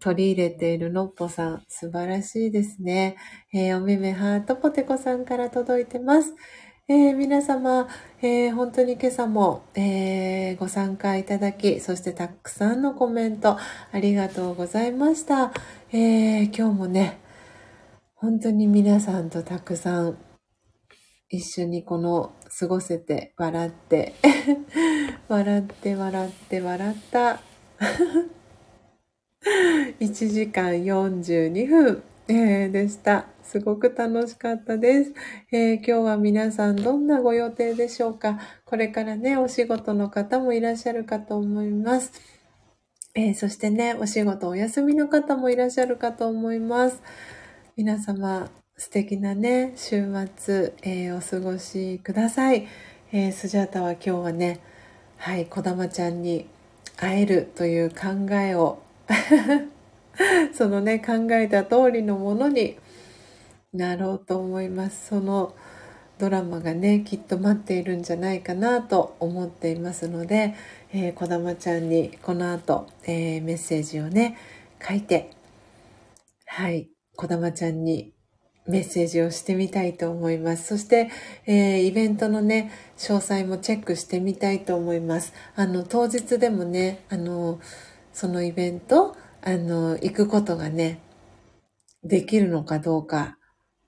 [0.00, 3.16] 取り入れているのっぽさん、素晴らしいですね。
[3.52, 6.34] えー、おめめハートポテコさんから届いてます。
[6.90, 7.88] えー、皆様、
[8.22, 13.58] えー、本当に今朝も、えー、ご参加いただき、そしてたくさんのコメント
[13.92, 15.52] ありがとうございました。
[15.92, 17.18] え今日もね、
[18.20, 20.18] 本当に皆さんとたくさん
[21.28, 24.14] 一緒にこの過ごせて笑って
[25.28, 27.40] 笑って笑って笑った
[30.00, 33.26] 1時間42分、え、でした。
[33.44, 35.14] すごく楽しかったです、
[35.52, 38.40] えー、今日は皆さんどんなご予定でしょうか？
[38.64, 42.10] これからね、お仕事の方もいらっしゃるかと思います。
[43.14, 47.00] えー、そしてね、お仕事お休みの方もいらっしゃるかと思います。
[47.78, 52.66] 皆様、素敵なね、週末、えー、お過ごしください。
[53.12, 54.58] えー、スジャータは今日はね、
[55.16, 56.48] はい、こだまちゃんに
[56.96, 58.82] 会えるという考えを
[60.54, 62.76] そのね、考えた通りのものに
[63.72, 65.10] なろうと思います。
[65.10, 65.54] その
[66.18, 70.56] ドラマがね、きっと待っているんじゃないかなと思っていますので、
[70.92, 74.36] えー、こだまちゃんにこの後、えー、メッセージをね、
[74.82, 75.30] 書いて、
[76.44, 76.88] はい、
[77.18, 78.12] こだまちゃんに
[78.68, 80.68] メッセージをしてみたいと思います。
[80.68, 81.10] そして、
[81.46, 85.32] えー、イベントのね、詳細もチェックしてみたいと思います。
[85.56, 87.58] あの、当日でもね、あの、
[88.12, 91.00] そのイベント、あの、行くことがね、
[92.04, 93.36] できるのかどうか、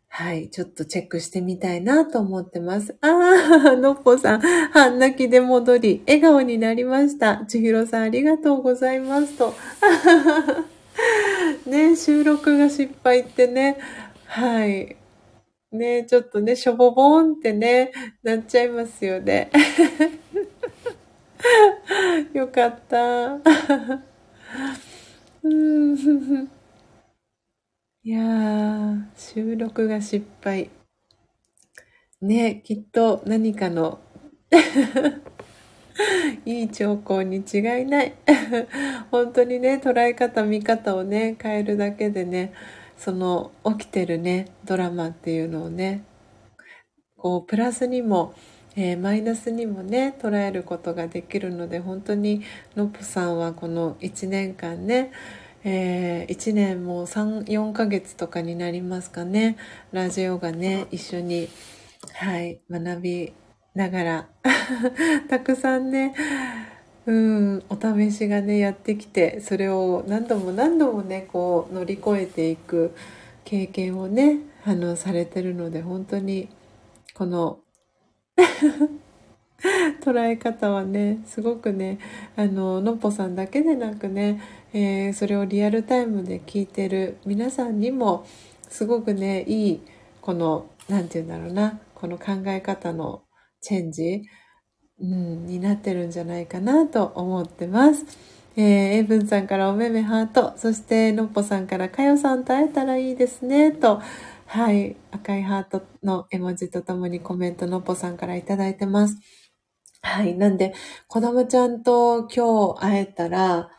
[0.09, 2.97] はい、ちょっとチェックしてみたいなと思ってます。
[3.01, 7.45] ああ、のっぽさん、半泣きで戻り、笑顔になりました。
[7.47, 9.55] ちひろさん、ありがとうございますと。
[11.67, 13.79] ね、収録が失敗ってね、
[14.27, 14.97] はい。
[15.73, 19.51] ね、ちょっとね、しょぼぼんってね、なっちゃいますよね。
[22.35, 23.41] よかった。
[25.43, 26.49] うん
[28.03, 30.71] いやー、収録が失敗。
[32.21, 34.01] ね、きっと何かの
[36.45, 38.15] いい兆候に違いない。
[39.11, 42.53] 本当にね、捉え方、見方をね、変えるだけでね、
[42.97, 46.03] その起きてるね、ドラマっていうのをね、
[47.17, 48.35] こう、プラスにも、
[48.77, 52.43] えー、マイナスにもね、捉えることができるので、本当に
[52.77, 55.11] のっぽさんはこの1年間ね、
[55.65, 59.57] えー、1年もう3、4ヶ月とかになりますかね、
[59.93, 61.49] ラジオがね、一緒に、
[62.15, 63.33] はい、学び
[63.75, 64.29] ながら
[65.29, 66.15] たくさんね、
[67.07, 72.95] うん、お試しがね、やってきて、それを何度も何度もね、こう乗り越えていく
[73.45, 76.49] 経験をね、あの、されてるので、本当に、
[77.15, 77.61] この
[80.03, 81.99] 捉え方はね、すごくね、
[82.37, 84.41] あの、のっぽさんだけでなくね、
[84.73, 88.27] えー、それをリアルタイムで聞いてる皆さんにも、
[88.69, 89.81] すごくね、いい、
[90.21, 93.23] この、なんて言うんだろうな、この考え方の
[93.61, 94.23] チェンジ、
[95.01, 98.05] うん、になってるんじゃないかなと思ってます。
[98.57, 98.65] えー、
[98.99, 104.03] エブンさんからおめめハート、そしてのっぽさんからかよさんと会えたらいいですね、と、
[104.47, 109.17] はい、赤いハートの絵文字とともにコメントのっぽさんからいただいてます。
[110.03, 110.75] はい、なんで、
[111.07, 113.71] 子供ちゃんと今日会えたら、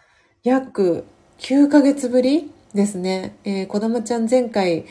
[0.44, 1.06] 約
[1.40, 3.36] 9ヶ月ぶりですね。
[3.44, 4.86] えー、こだまちゃん前回、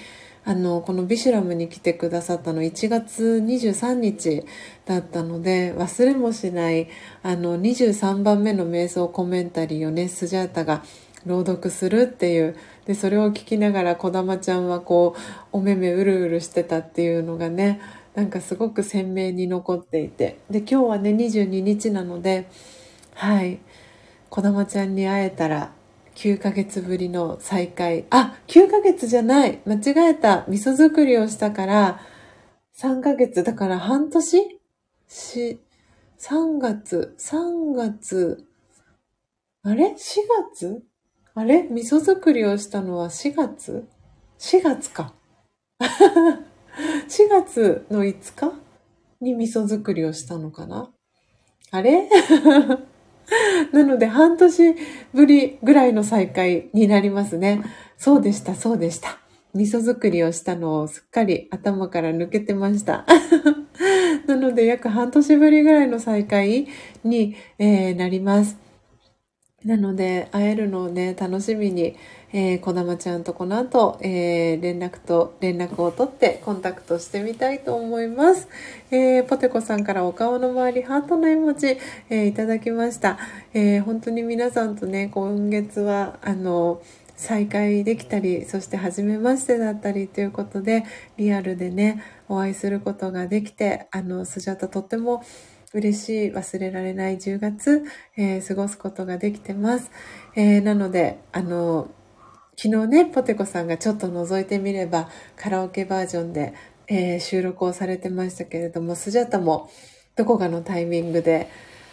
[0.45, 4.45] あの、このビシュラムに来てくださったの1月23日
[4.87, 6.89] だったので、忘れもしない、
[7.23, 10.83] あの、23番目の瞑想コメンタリーをね、スジャータが
[11.27, 12.57] 朗読するっていう、
[12.87, 15.21] で、それを聞きながらこだまちゃんはこう、
[15.53, 17.81] お目目うるうるしてたっていうのがね、
[18.15, 20.39] なんかすごく鮮明に残っていて。
[20.51, 22.49] で、今日はね、22日なので、
[23.15, 23.61] はい、
[24.31, 25.73] こだまちゃんに会えたら、
[26.21, 28.05] 9ヶ月ぶりの再会。
[28.11, 29.63] あ、9ヶ月じゃない。
[29.65, 30.45] 間違えた。
[30.49, 32.03] 味噌作りをしたから、
[32.77, 33.43] 3ヶ月。
[33.43, 34.61] だから半年？
[35.09, 35.61] し、
[36.19, 38.45] 3月、3月、
[39.63, 39.97] あれ ?4
[40.53, 40.83] 月？
[41.35, 41.63] あれ？
[41.63, 43.89] 味噌作りをしたのは4月
[44.39, 45.15] ?4 月か。
[45.81, 48.53] 4月の5日
[49.23, 50.91] に味噌作りをしたのかな？
[51.71, 52.11] あれ？
[53.73, 54.75] なので半年
[55.13, 57.63] ぶりぐらいの再会になりますね。
[57.97, 59.19] そうでした、そうでした。
[59.55, 63.05] 味噌作りをしたのをすっかり頭から抜けてました。
[64.27, 66.69] なので約半年ぶりぐらいの再会
[67.05, 68.71] に、えー、なります。
[69.65, 71.95] なので、会えるのをね、楽しみに、
[72.33, 78.49] えー、こだまちゃんとこの後、えー、連絡と、連絡を取ってコンタクトしてみたいと思います。
[78.91, 81.77] えー、ポテコさんからお顔の周り、ハートの絵文字、
[82.09, 83.19] えー、いただきました。
[83.53, 86.81] えー、本当に皆さんとね、今月は、あの、
[87.17, 90.85] 再会できたり、そして初めましてだったりということで、
[91.19, 95.23] リアルでね、お会いすることができて、あの、スジャタとっても
[95.75, 97.85] 嬉しい、忘れられない10月、
[98.17, 99.91] えー、過ごすことができてます。
[100.35, 101.91] えー、なので、あの、
[102.63, 106.53] 昨日ね、ポテコさんがちょっと覗いてみれば、カラオケバージョンで、
[106.89, 109.71] えー、収録をされてましたけれども、スジャタも
[110.15, 111.49] どこかのタイミングで、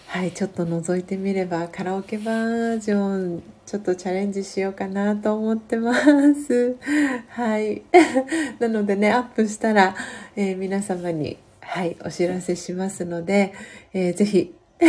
[0.08, 6.76] はい、ちょっと覗いてみれば、カラオケバージョン、ちょっとチャレンジしようかなと思ってます。
[7.32, 7.84] はい。
[8.60, 9.96] なのでね、アップしたら、
[10.36, 13.54] えー、皆様にはい、お知らせしますので、
[13.94, 14.54] えー、ぜひ、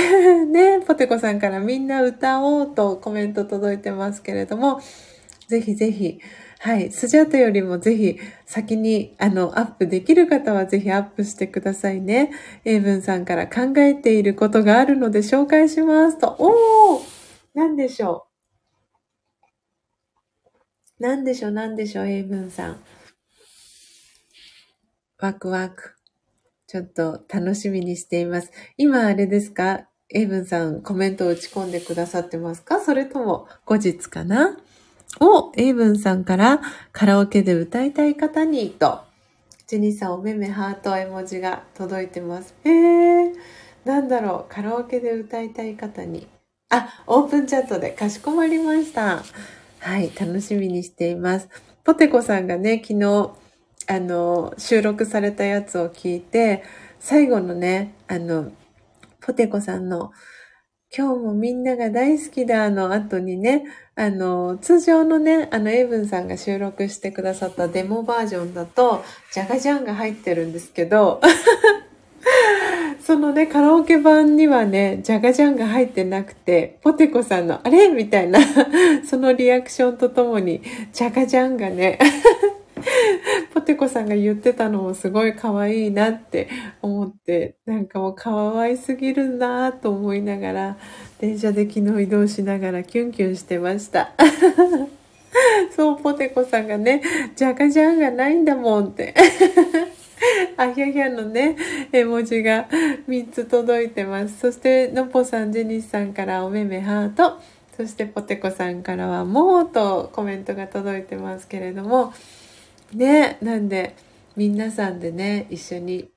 [0.51, 4.81] ね、ポテコさんからみんな歌おうとコメント届いてますけれども、
[5.49, 6.21] ぜひぜひ、
[6.61, 12.31] はい、スジャータよりもぜひ先にあのアップできる方はぜひアップしてくださいね。
[12.65, 16.37] エイブンさんから考えていることがあるので紹介しますと。
[16.39, 17.03] おー
[17.55, 18.27] 何でしょ
[21.01, 21.03] う？
[21.03, 21.51] 何でしょう？
[21.53, 22.07] 何でしょう？
[22.07, 22.81] エイブンさん。
[25.19, 25.95] ワクワク。
[26.67, 28.51] ちょっと楽しみにしています。
[28.77, 29.89] 今あれですか？
[30.11, 32.81] エイブンさんコメントを打ち込んでくださってますか？
[32.81, 34.59] それとも後日かな？
[35.21, 36.61] お、エイブンさんから
[36.93, 39.01] カラオケで歌いたい方にと、
[39.67, 42.55] ジェニーさんおめめハート絵文字が届いてます。
[42.65, 43.33] えー、
[43.85, 46.27] なんだろう、カラオケで歌いたい方に。
[46.71, 49.23] あ、オープンチャットでかしこまりました。
[49.81, 51.49] はい、楽しみにしています。
[51.85, 53.31] ポテコさんがね、昨日、
[53.87, 56.63] あの、収録されたやつを聞いて、
[57.01, 58.53] 最後のね、あの、
[59.21, 60.13] ポテコさんの、
[60.95, 63.65] 今日もみんなが大好きだの後にね、
[63.99, 69.03] あの、通常のね、あの、エイブンさんが収録してくださったデモバージョンだと、
[69.33, 71.21] ジャガジャンが入ってるんですけど、
[73.05, 77.89] そのね、カラオケ版にはね、ジャガジャンが入ってなくて、ポテコさんの、あれ？
[77.89, 78.39] みたいな、
[79.05, 80.63] そのリアクションとともに、
[80.93, 81.99] ジャガジャンがね、
[83.53, 86.49] ポテコさんが言ってたのもすごい可愛いなって
[86.83, 90.77] 思って、なんかもう可愛すぎるなと思いながら、
[91.19, 94.13] 電車で昨日移動しながらキュンキュンしてました。
[95.75, 97.03] そう、ポテコさんがね、
[97.35, 99.15] ジャカジャンがないんだもんって。
[100.57, 101.57] あひゃひゃのね、
[101.93, 102.69] 絵文字が
[103.09, 104.39] 3つ届いてます。
[104.39, 107.39] そして、のぽさん、ジェニスさんからおめめハート。
[107.77, 112.13] そして、ポテコさんからは、もうとコメントが届いてますけれども、
[112.93, 113.95] ね、なんで、
[114.37, 116.11] 皆さんでね、一緒に、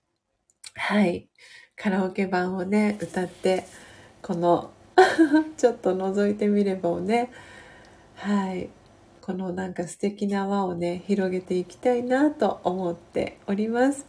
[0.76, 1.28] はい、
[1.76, 3.66] カラオケ版をね、歌って、
[4.22, 4.72] この
[5.58, 7.32] ちょっと覗いてみればをね、
[8.16, 8.70] はい、
[9.22, 14.06] このなんか素敵な輪をね、広げていきたいなと思っております。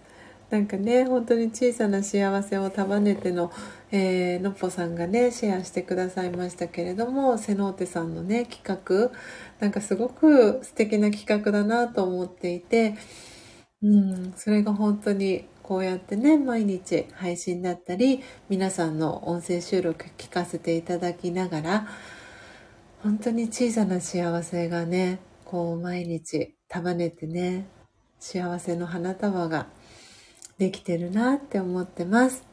[0.50, 3.50] なんかね、本当に小さな幸せを束ねての、
[3.90, 9.10] えー、のっぽさんがね、シェアしてくださいましたけれども、セノーテさんのね、企画、
[9.60, 12.96] なんかすごく素敵な企画だなと思っていて、
[13.82, 21.88] うん、それが本当にこうやってね、毎日配信だったり、皆さんの音声収録聞かせていただきながら、
[23.02, 27.68] 本当に小さな幸せがね、こう毎日束ねてね、
[28.18, 29.68] 幸せの花束が
[30.58, 32.44] できてるなって思ってます。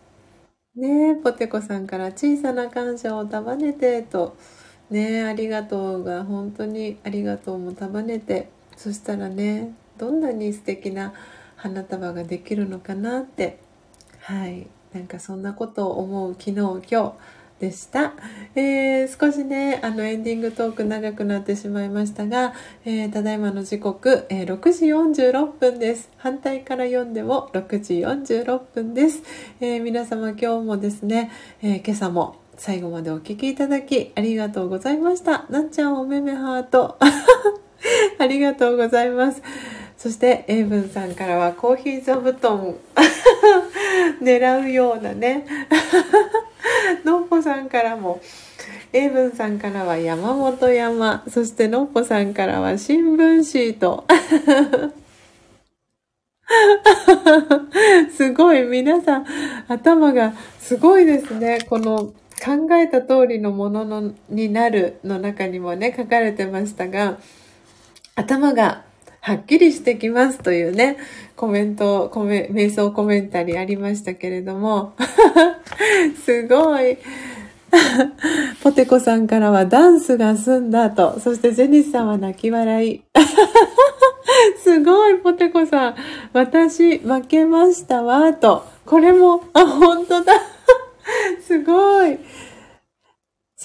[0.77, 4.37] ねえ、ポテコさんから小さな感謝を束ねてと、
[4.91, 11.13] ねありがとうが本当にありがとうも束ねてそしたらねどんなに素敵な
[11.59, 13.59] 花束ができるのかなって。
[14.21, 14.67] はい。
[14.93, 17.13] なんかそんなことを思う昨日今日
[17.59, 18.13] でした、
[18.55, 22.53] えー、少しねあのエンディングトーク長くなってしまいましたが、
[22.85, 24.85] えー、ただいまの時刻、えー、6時
[25.31, 26.09] 46分です。
[26.17, 29.21] 反対から読んでも6時46分です、
[29.59, 31.31] え皆様今日もですね、
[31.61, 35.45] え今朝も最後までお聴きいただきありがとうございました。
[35.49, 36.97] なっちゃんおめめハート。
[38.19, 39.41] ありがとうございます。
[39.99, 42.73] そして、エイブンさんからはコーヒー座布団
[44.23, 45.45] 狙うようなね。
[47.03, 48.21] のっぽさんからも、
[48.93, 54.05] エイブンさんからは山本山、そしてのっぽさんからは新聞シート。
[58.15, 59.25] すごい、皆さん、
[59.67, 60.31] 頭が
[60.61, 61.59] すごいですね。
[61.69, 67.17] この考えた通りのもののになるの中にもね、書かれてましたが、
[68.15, 68.87] 頭が
[69.21, 70.97] はっきりしてきますというね、
[71.35, 74.93] コメント、コメ、瞑想コメンタリーありましたけれども、
[76.23, 76.97] すごい。
[78.63, 83.01] ポテコさんからはダンスが済んだと、そしてジェニスさんは泣き笑い。
[84.63, 85.95] すごい、ポテコさん。
[86.33, 88.65] 私、負けましたわ、と。
[88.85, 90.33] これも、あ、本当だ。
[91.41, 92.17] すごい。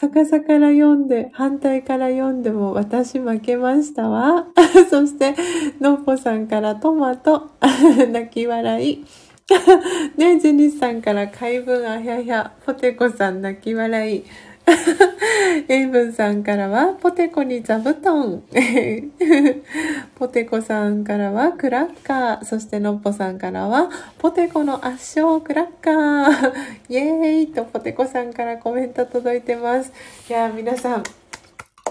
[0.04, 4.46] 逆さから読んで、反対から読んでも私負けましたわ。
[4.90, 5.34] そして、
[5.80, 7.52] のっぽさんからトマト、
[8.12, 9.04] 泣き笑い。
[10.18, 14.24] ねえ、ジェニスさんから怪文あひゃひゃ、ポテコさん泣き笑い。
[15.68, 18.42] エイブンさんからは、ポテコに座布団。
[20.16, 22.44] ポテコさんからは、クラッカー。
[22.44, 26.52] そして、のっぽさんからは、ポテコの圧勝クラッカー。
[26.88, 29.92] イエーイと、ポテコさんからコメント届いてます。
[30.28, 31.02] いや皆さん、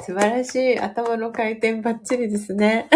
[0.01, 2.87] 素晴らしい頭の回転バッチリですね。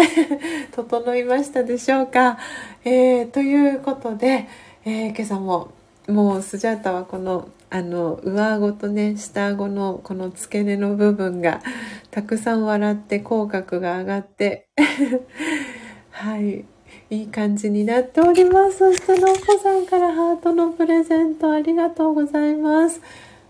[0.72, 2.38] 整いましたでしょうか？
[2.84, 4.46] えー、ということで、
[4.84, 5.68] えー、今朝も
[6.08, 11.60] もうスジャータはこのあの上顎とね下顎のこの付け根の部分が
[12.10, 14.68] たくさん笑って口角が上がって
[16.10, 16.64] はい
[17.10, 18.78] いい感じになっております。
[18.78, 23.00] そしてのっこさんからハートのプレゼントありがとうございます。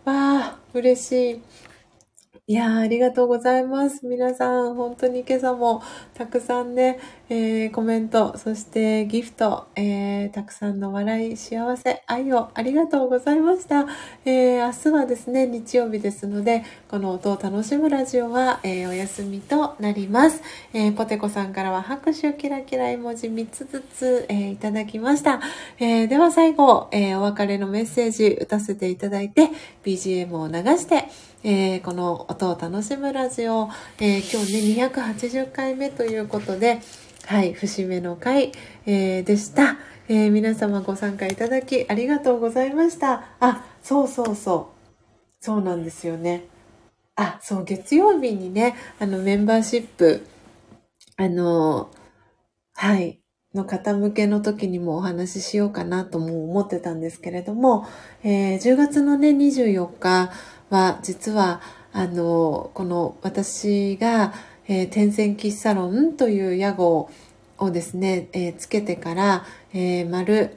[0.04, 1.47] わあ嬉しい。
[2.50, 4.06] いやありがとうございます。
[4.06, 5.82] 皆さん、本当に今朝も
[6.14, 6.98] たくさんね、
[7.28, 13.84] えー、コメント、そしてギフト、えー、たくさんの笑い、幸せ、愛をありがとうございました。
[14.24, 20.40] えー、明日はですね、日曜日ですので、この音を楽しむラジオは、えお休みとなります。
[20.72, 25.42] えポテコさんからは拍手キラキラ絵文字3つずつ、えいただきました。
[25.78, 29.50] えでは最後、えお別れのメッセージ打たせていただいて、
[29.84, 31.08] BGM を流して、
[31.44, 33.69] えー、この音を楽しむラジオ、
[34.01, 36.81] えー、今日ね、280回目ということで、
[37.27, 38.51] はい、節目の回、
[38.86, 39.77] えー、でした。
[40.09, 43.36] え皆様ご参加いただきありがとうございました。
[43.40, 45.44] あ、そうそうそう。
[45.44, 46.44] そうなんですよね。
[47.15, 50.27] あ、そう、月曜日にね、あの、メンバーシップ、
[51.16, 51.90] あの、
[52.74, 53.20] はい、
[53.55, 57.86] の方向けの時にもお話ししようかなとも思ってたんですけれども、
[58.24, 60.31] えー、10月のね、24日、
[60.70, 61.60] は実は
[61.92, 64.32] あのこの私が、
[64.66, 67.10] えー、天然喫茶論という屋号
[67.58, 70.56] をですね、えー、つけてから、えー、丸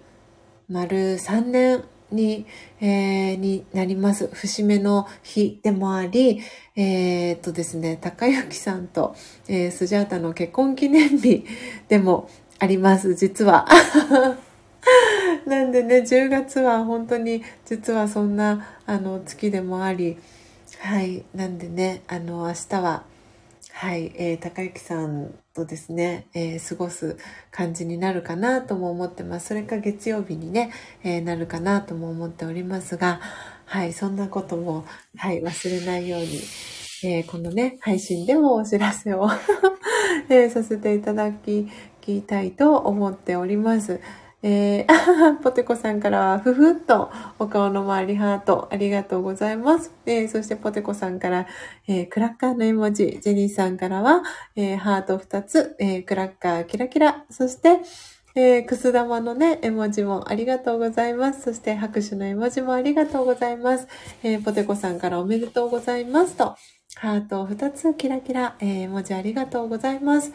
[0.69, 2.45] 丸3年に、
[2.79, 4.27] えー、になります。
[4.27, 6.41] 節目の日でもあり、
[6.75, 9.15] えー、っとですね、高幸さんと、
[9.47, 11.45] えー、スジャータの結婚記念日
[11.87, 12.29] でも
[12.59, 13.67] あります、実は。
[15.45, 20.17] なんでね、10月は本当に実はそんなあの月でもあり、
[20.79, 23.03] はい、なんでね、あの明日は、
[23.73, 27.17] はい、えー、高幸さんとですね、えー、過ごす
[27.51, 29.47] 感じになるかなとも思ってます。
[29.47, 30.71] それか月曜日にね、
[31.03, 33.19] えー、なるかなとも思っておりますが、
[33.65, 34.85] はい、そんなことも、
[35.17, 36.41] はい、忘れないように、
[37.03, 39.29] えー、このね、配信でもお知らせを
[40.29, 41.67] えー、させていただき
[42.27, 43.99] たいと思っております。
[44.43, 49.93] えー、 ポテコさんからは、ふふっとお顔の周りハート、ありがとうございます。
[50.05, 51.47] えー、そしてポテコさんから、
[51.87, 54.23] えー、クラッカーの絵文字、ジェニーさんからは、
[54.55, 57.81] えー、ハート2つ、えー、クラッカーキラキラ、そして、
[58.33, 61.41] えー、くす玉のね、絵文字もありがとうございます。
[61.41, 63.87] そして拍手の絵文字もありがとうございます。
[64.23, 66.55] えー、ポテコさんからおめでとうございますと、
[66.95, 70.31] ハート2つキラキラ、えー、絵文字ありがとうございます。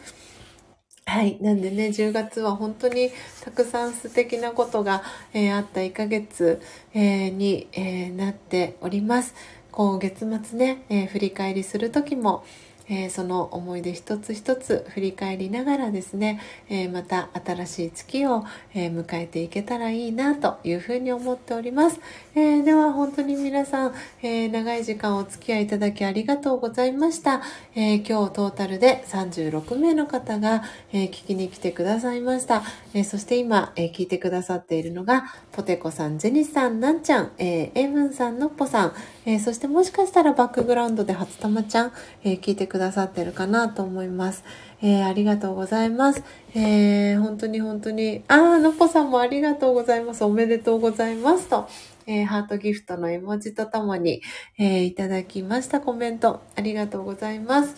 [1.09, 1.37] はい。
[1.41, 3.11] なんでね、10月は本当に
[3.41, 5.03] たくさん素敵なことが、
[5.33, 6.61] えー、あった1ヶ月、
[6.93, 9.33] えー、に、えー、なっております。
[9.71, 12.43] こう月末ね、え、振り返りする時も、
[12.89, 16.39] えー、その思い出一つ一つ振り返りながらですね、
[16.69, 21.99] えー、また新しい月を、え、迎えていけたらいいなというふうに思っております。
[22.35, 27.41] えでは本当に皆さん、え長い時間お付き合いいただきありがとうございました。
[27.75, 32.63] え今日トータルで36名の方が、え聞きに来てくださいました。
[32.93, 38.93] えそして今、え聞いてくださっているのが、ポテコさん、ジェニスさん、なんちゃん、えエムンさん、のっぽさん、
[39.25, 41.91] えそしてもしかしたらバックグラウンドで初玉ちゃん、
[42.23, 44.43] え聞いてくださいくださってるかなと思います。
[44.83, 46.23] えー、ありがとうございます。
[46.53, 50.23] えー、本当に本当に、あー、のっぽさんもありがとうございます。
[50.23, 51.67] おめでとうございますと。
[52.05, 54.21] えー、ハートギフトの絵文字とともに、
[54.59, 57.75] えー、いただきましたコメント、ありがとうございます。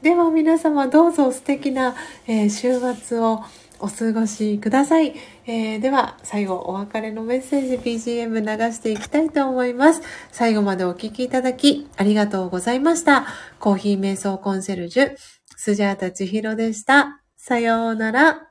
[0.00, 1.94] では皆様どうぞ素敵な、
[2.26, 3.44] えー、週末を
[3.78, 5.14] お過ごしください。
[5.52, 10.00] えー、では、最後、お別れのメッセージ BGM 流していきたいと思います。
[10.30, 13.26] 最後までお聴きいただき、ありがとうございました。
[13.58, 15.16] コーヒー瞑想コンシェルジュ、
[15.56, 17.20] スジャータ千尋でした。
[17.36, 18.49] さようなら。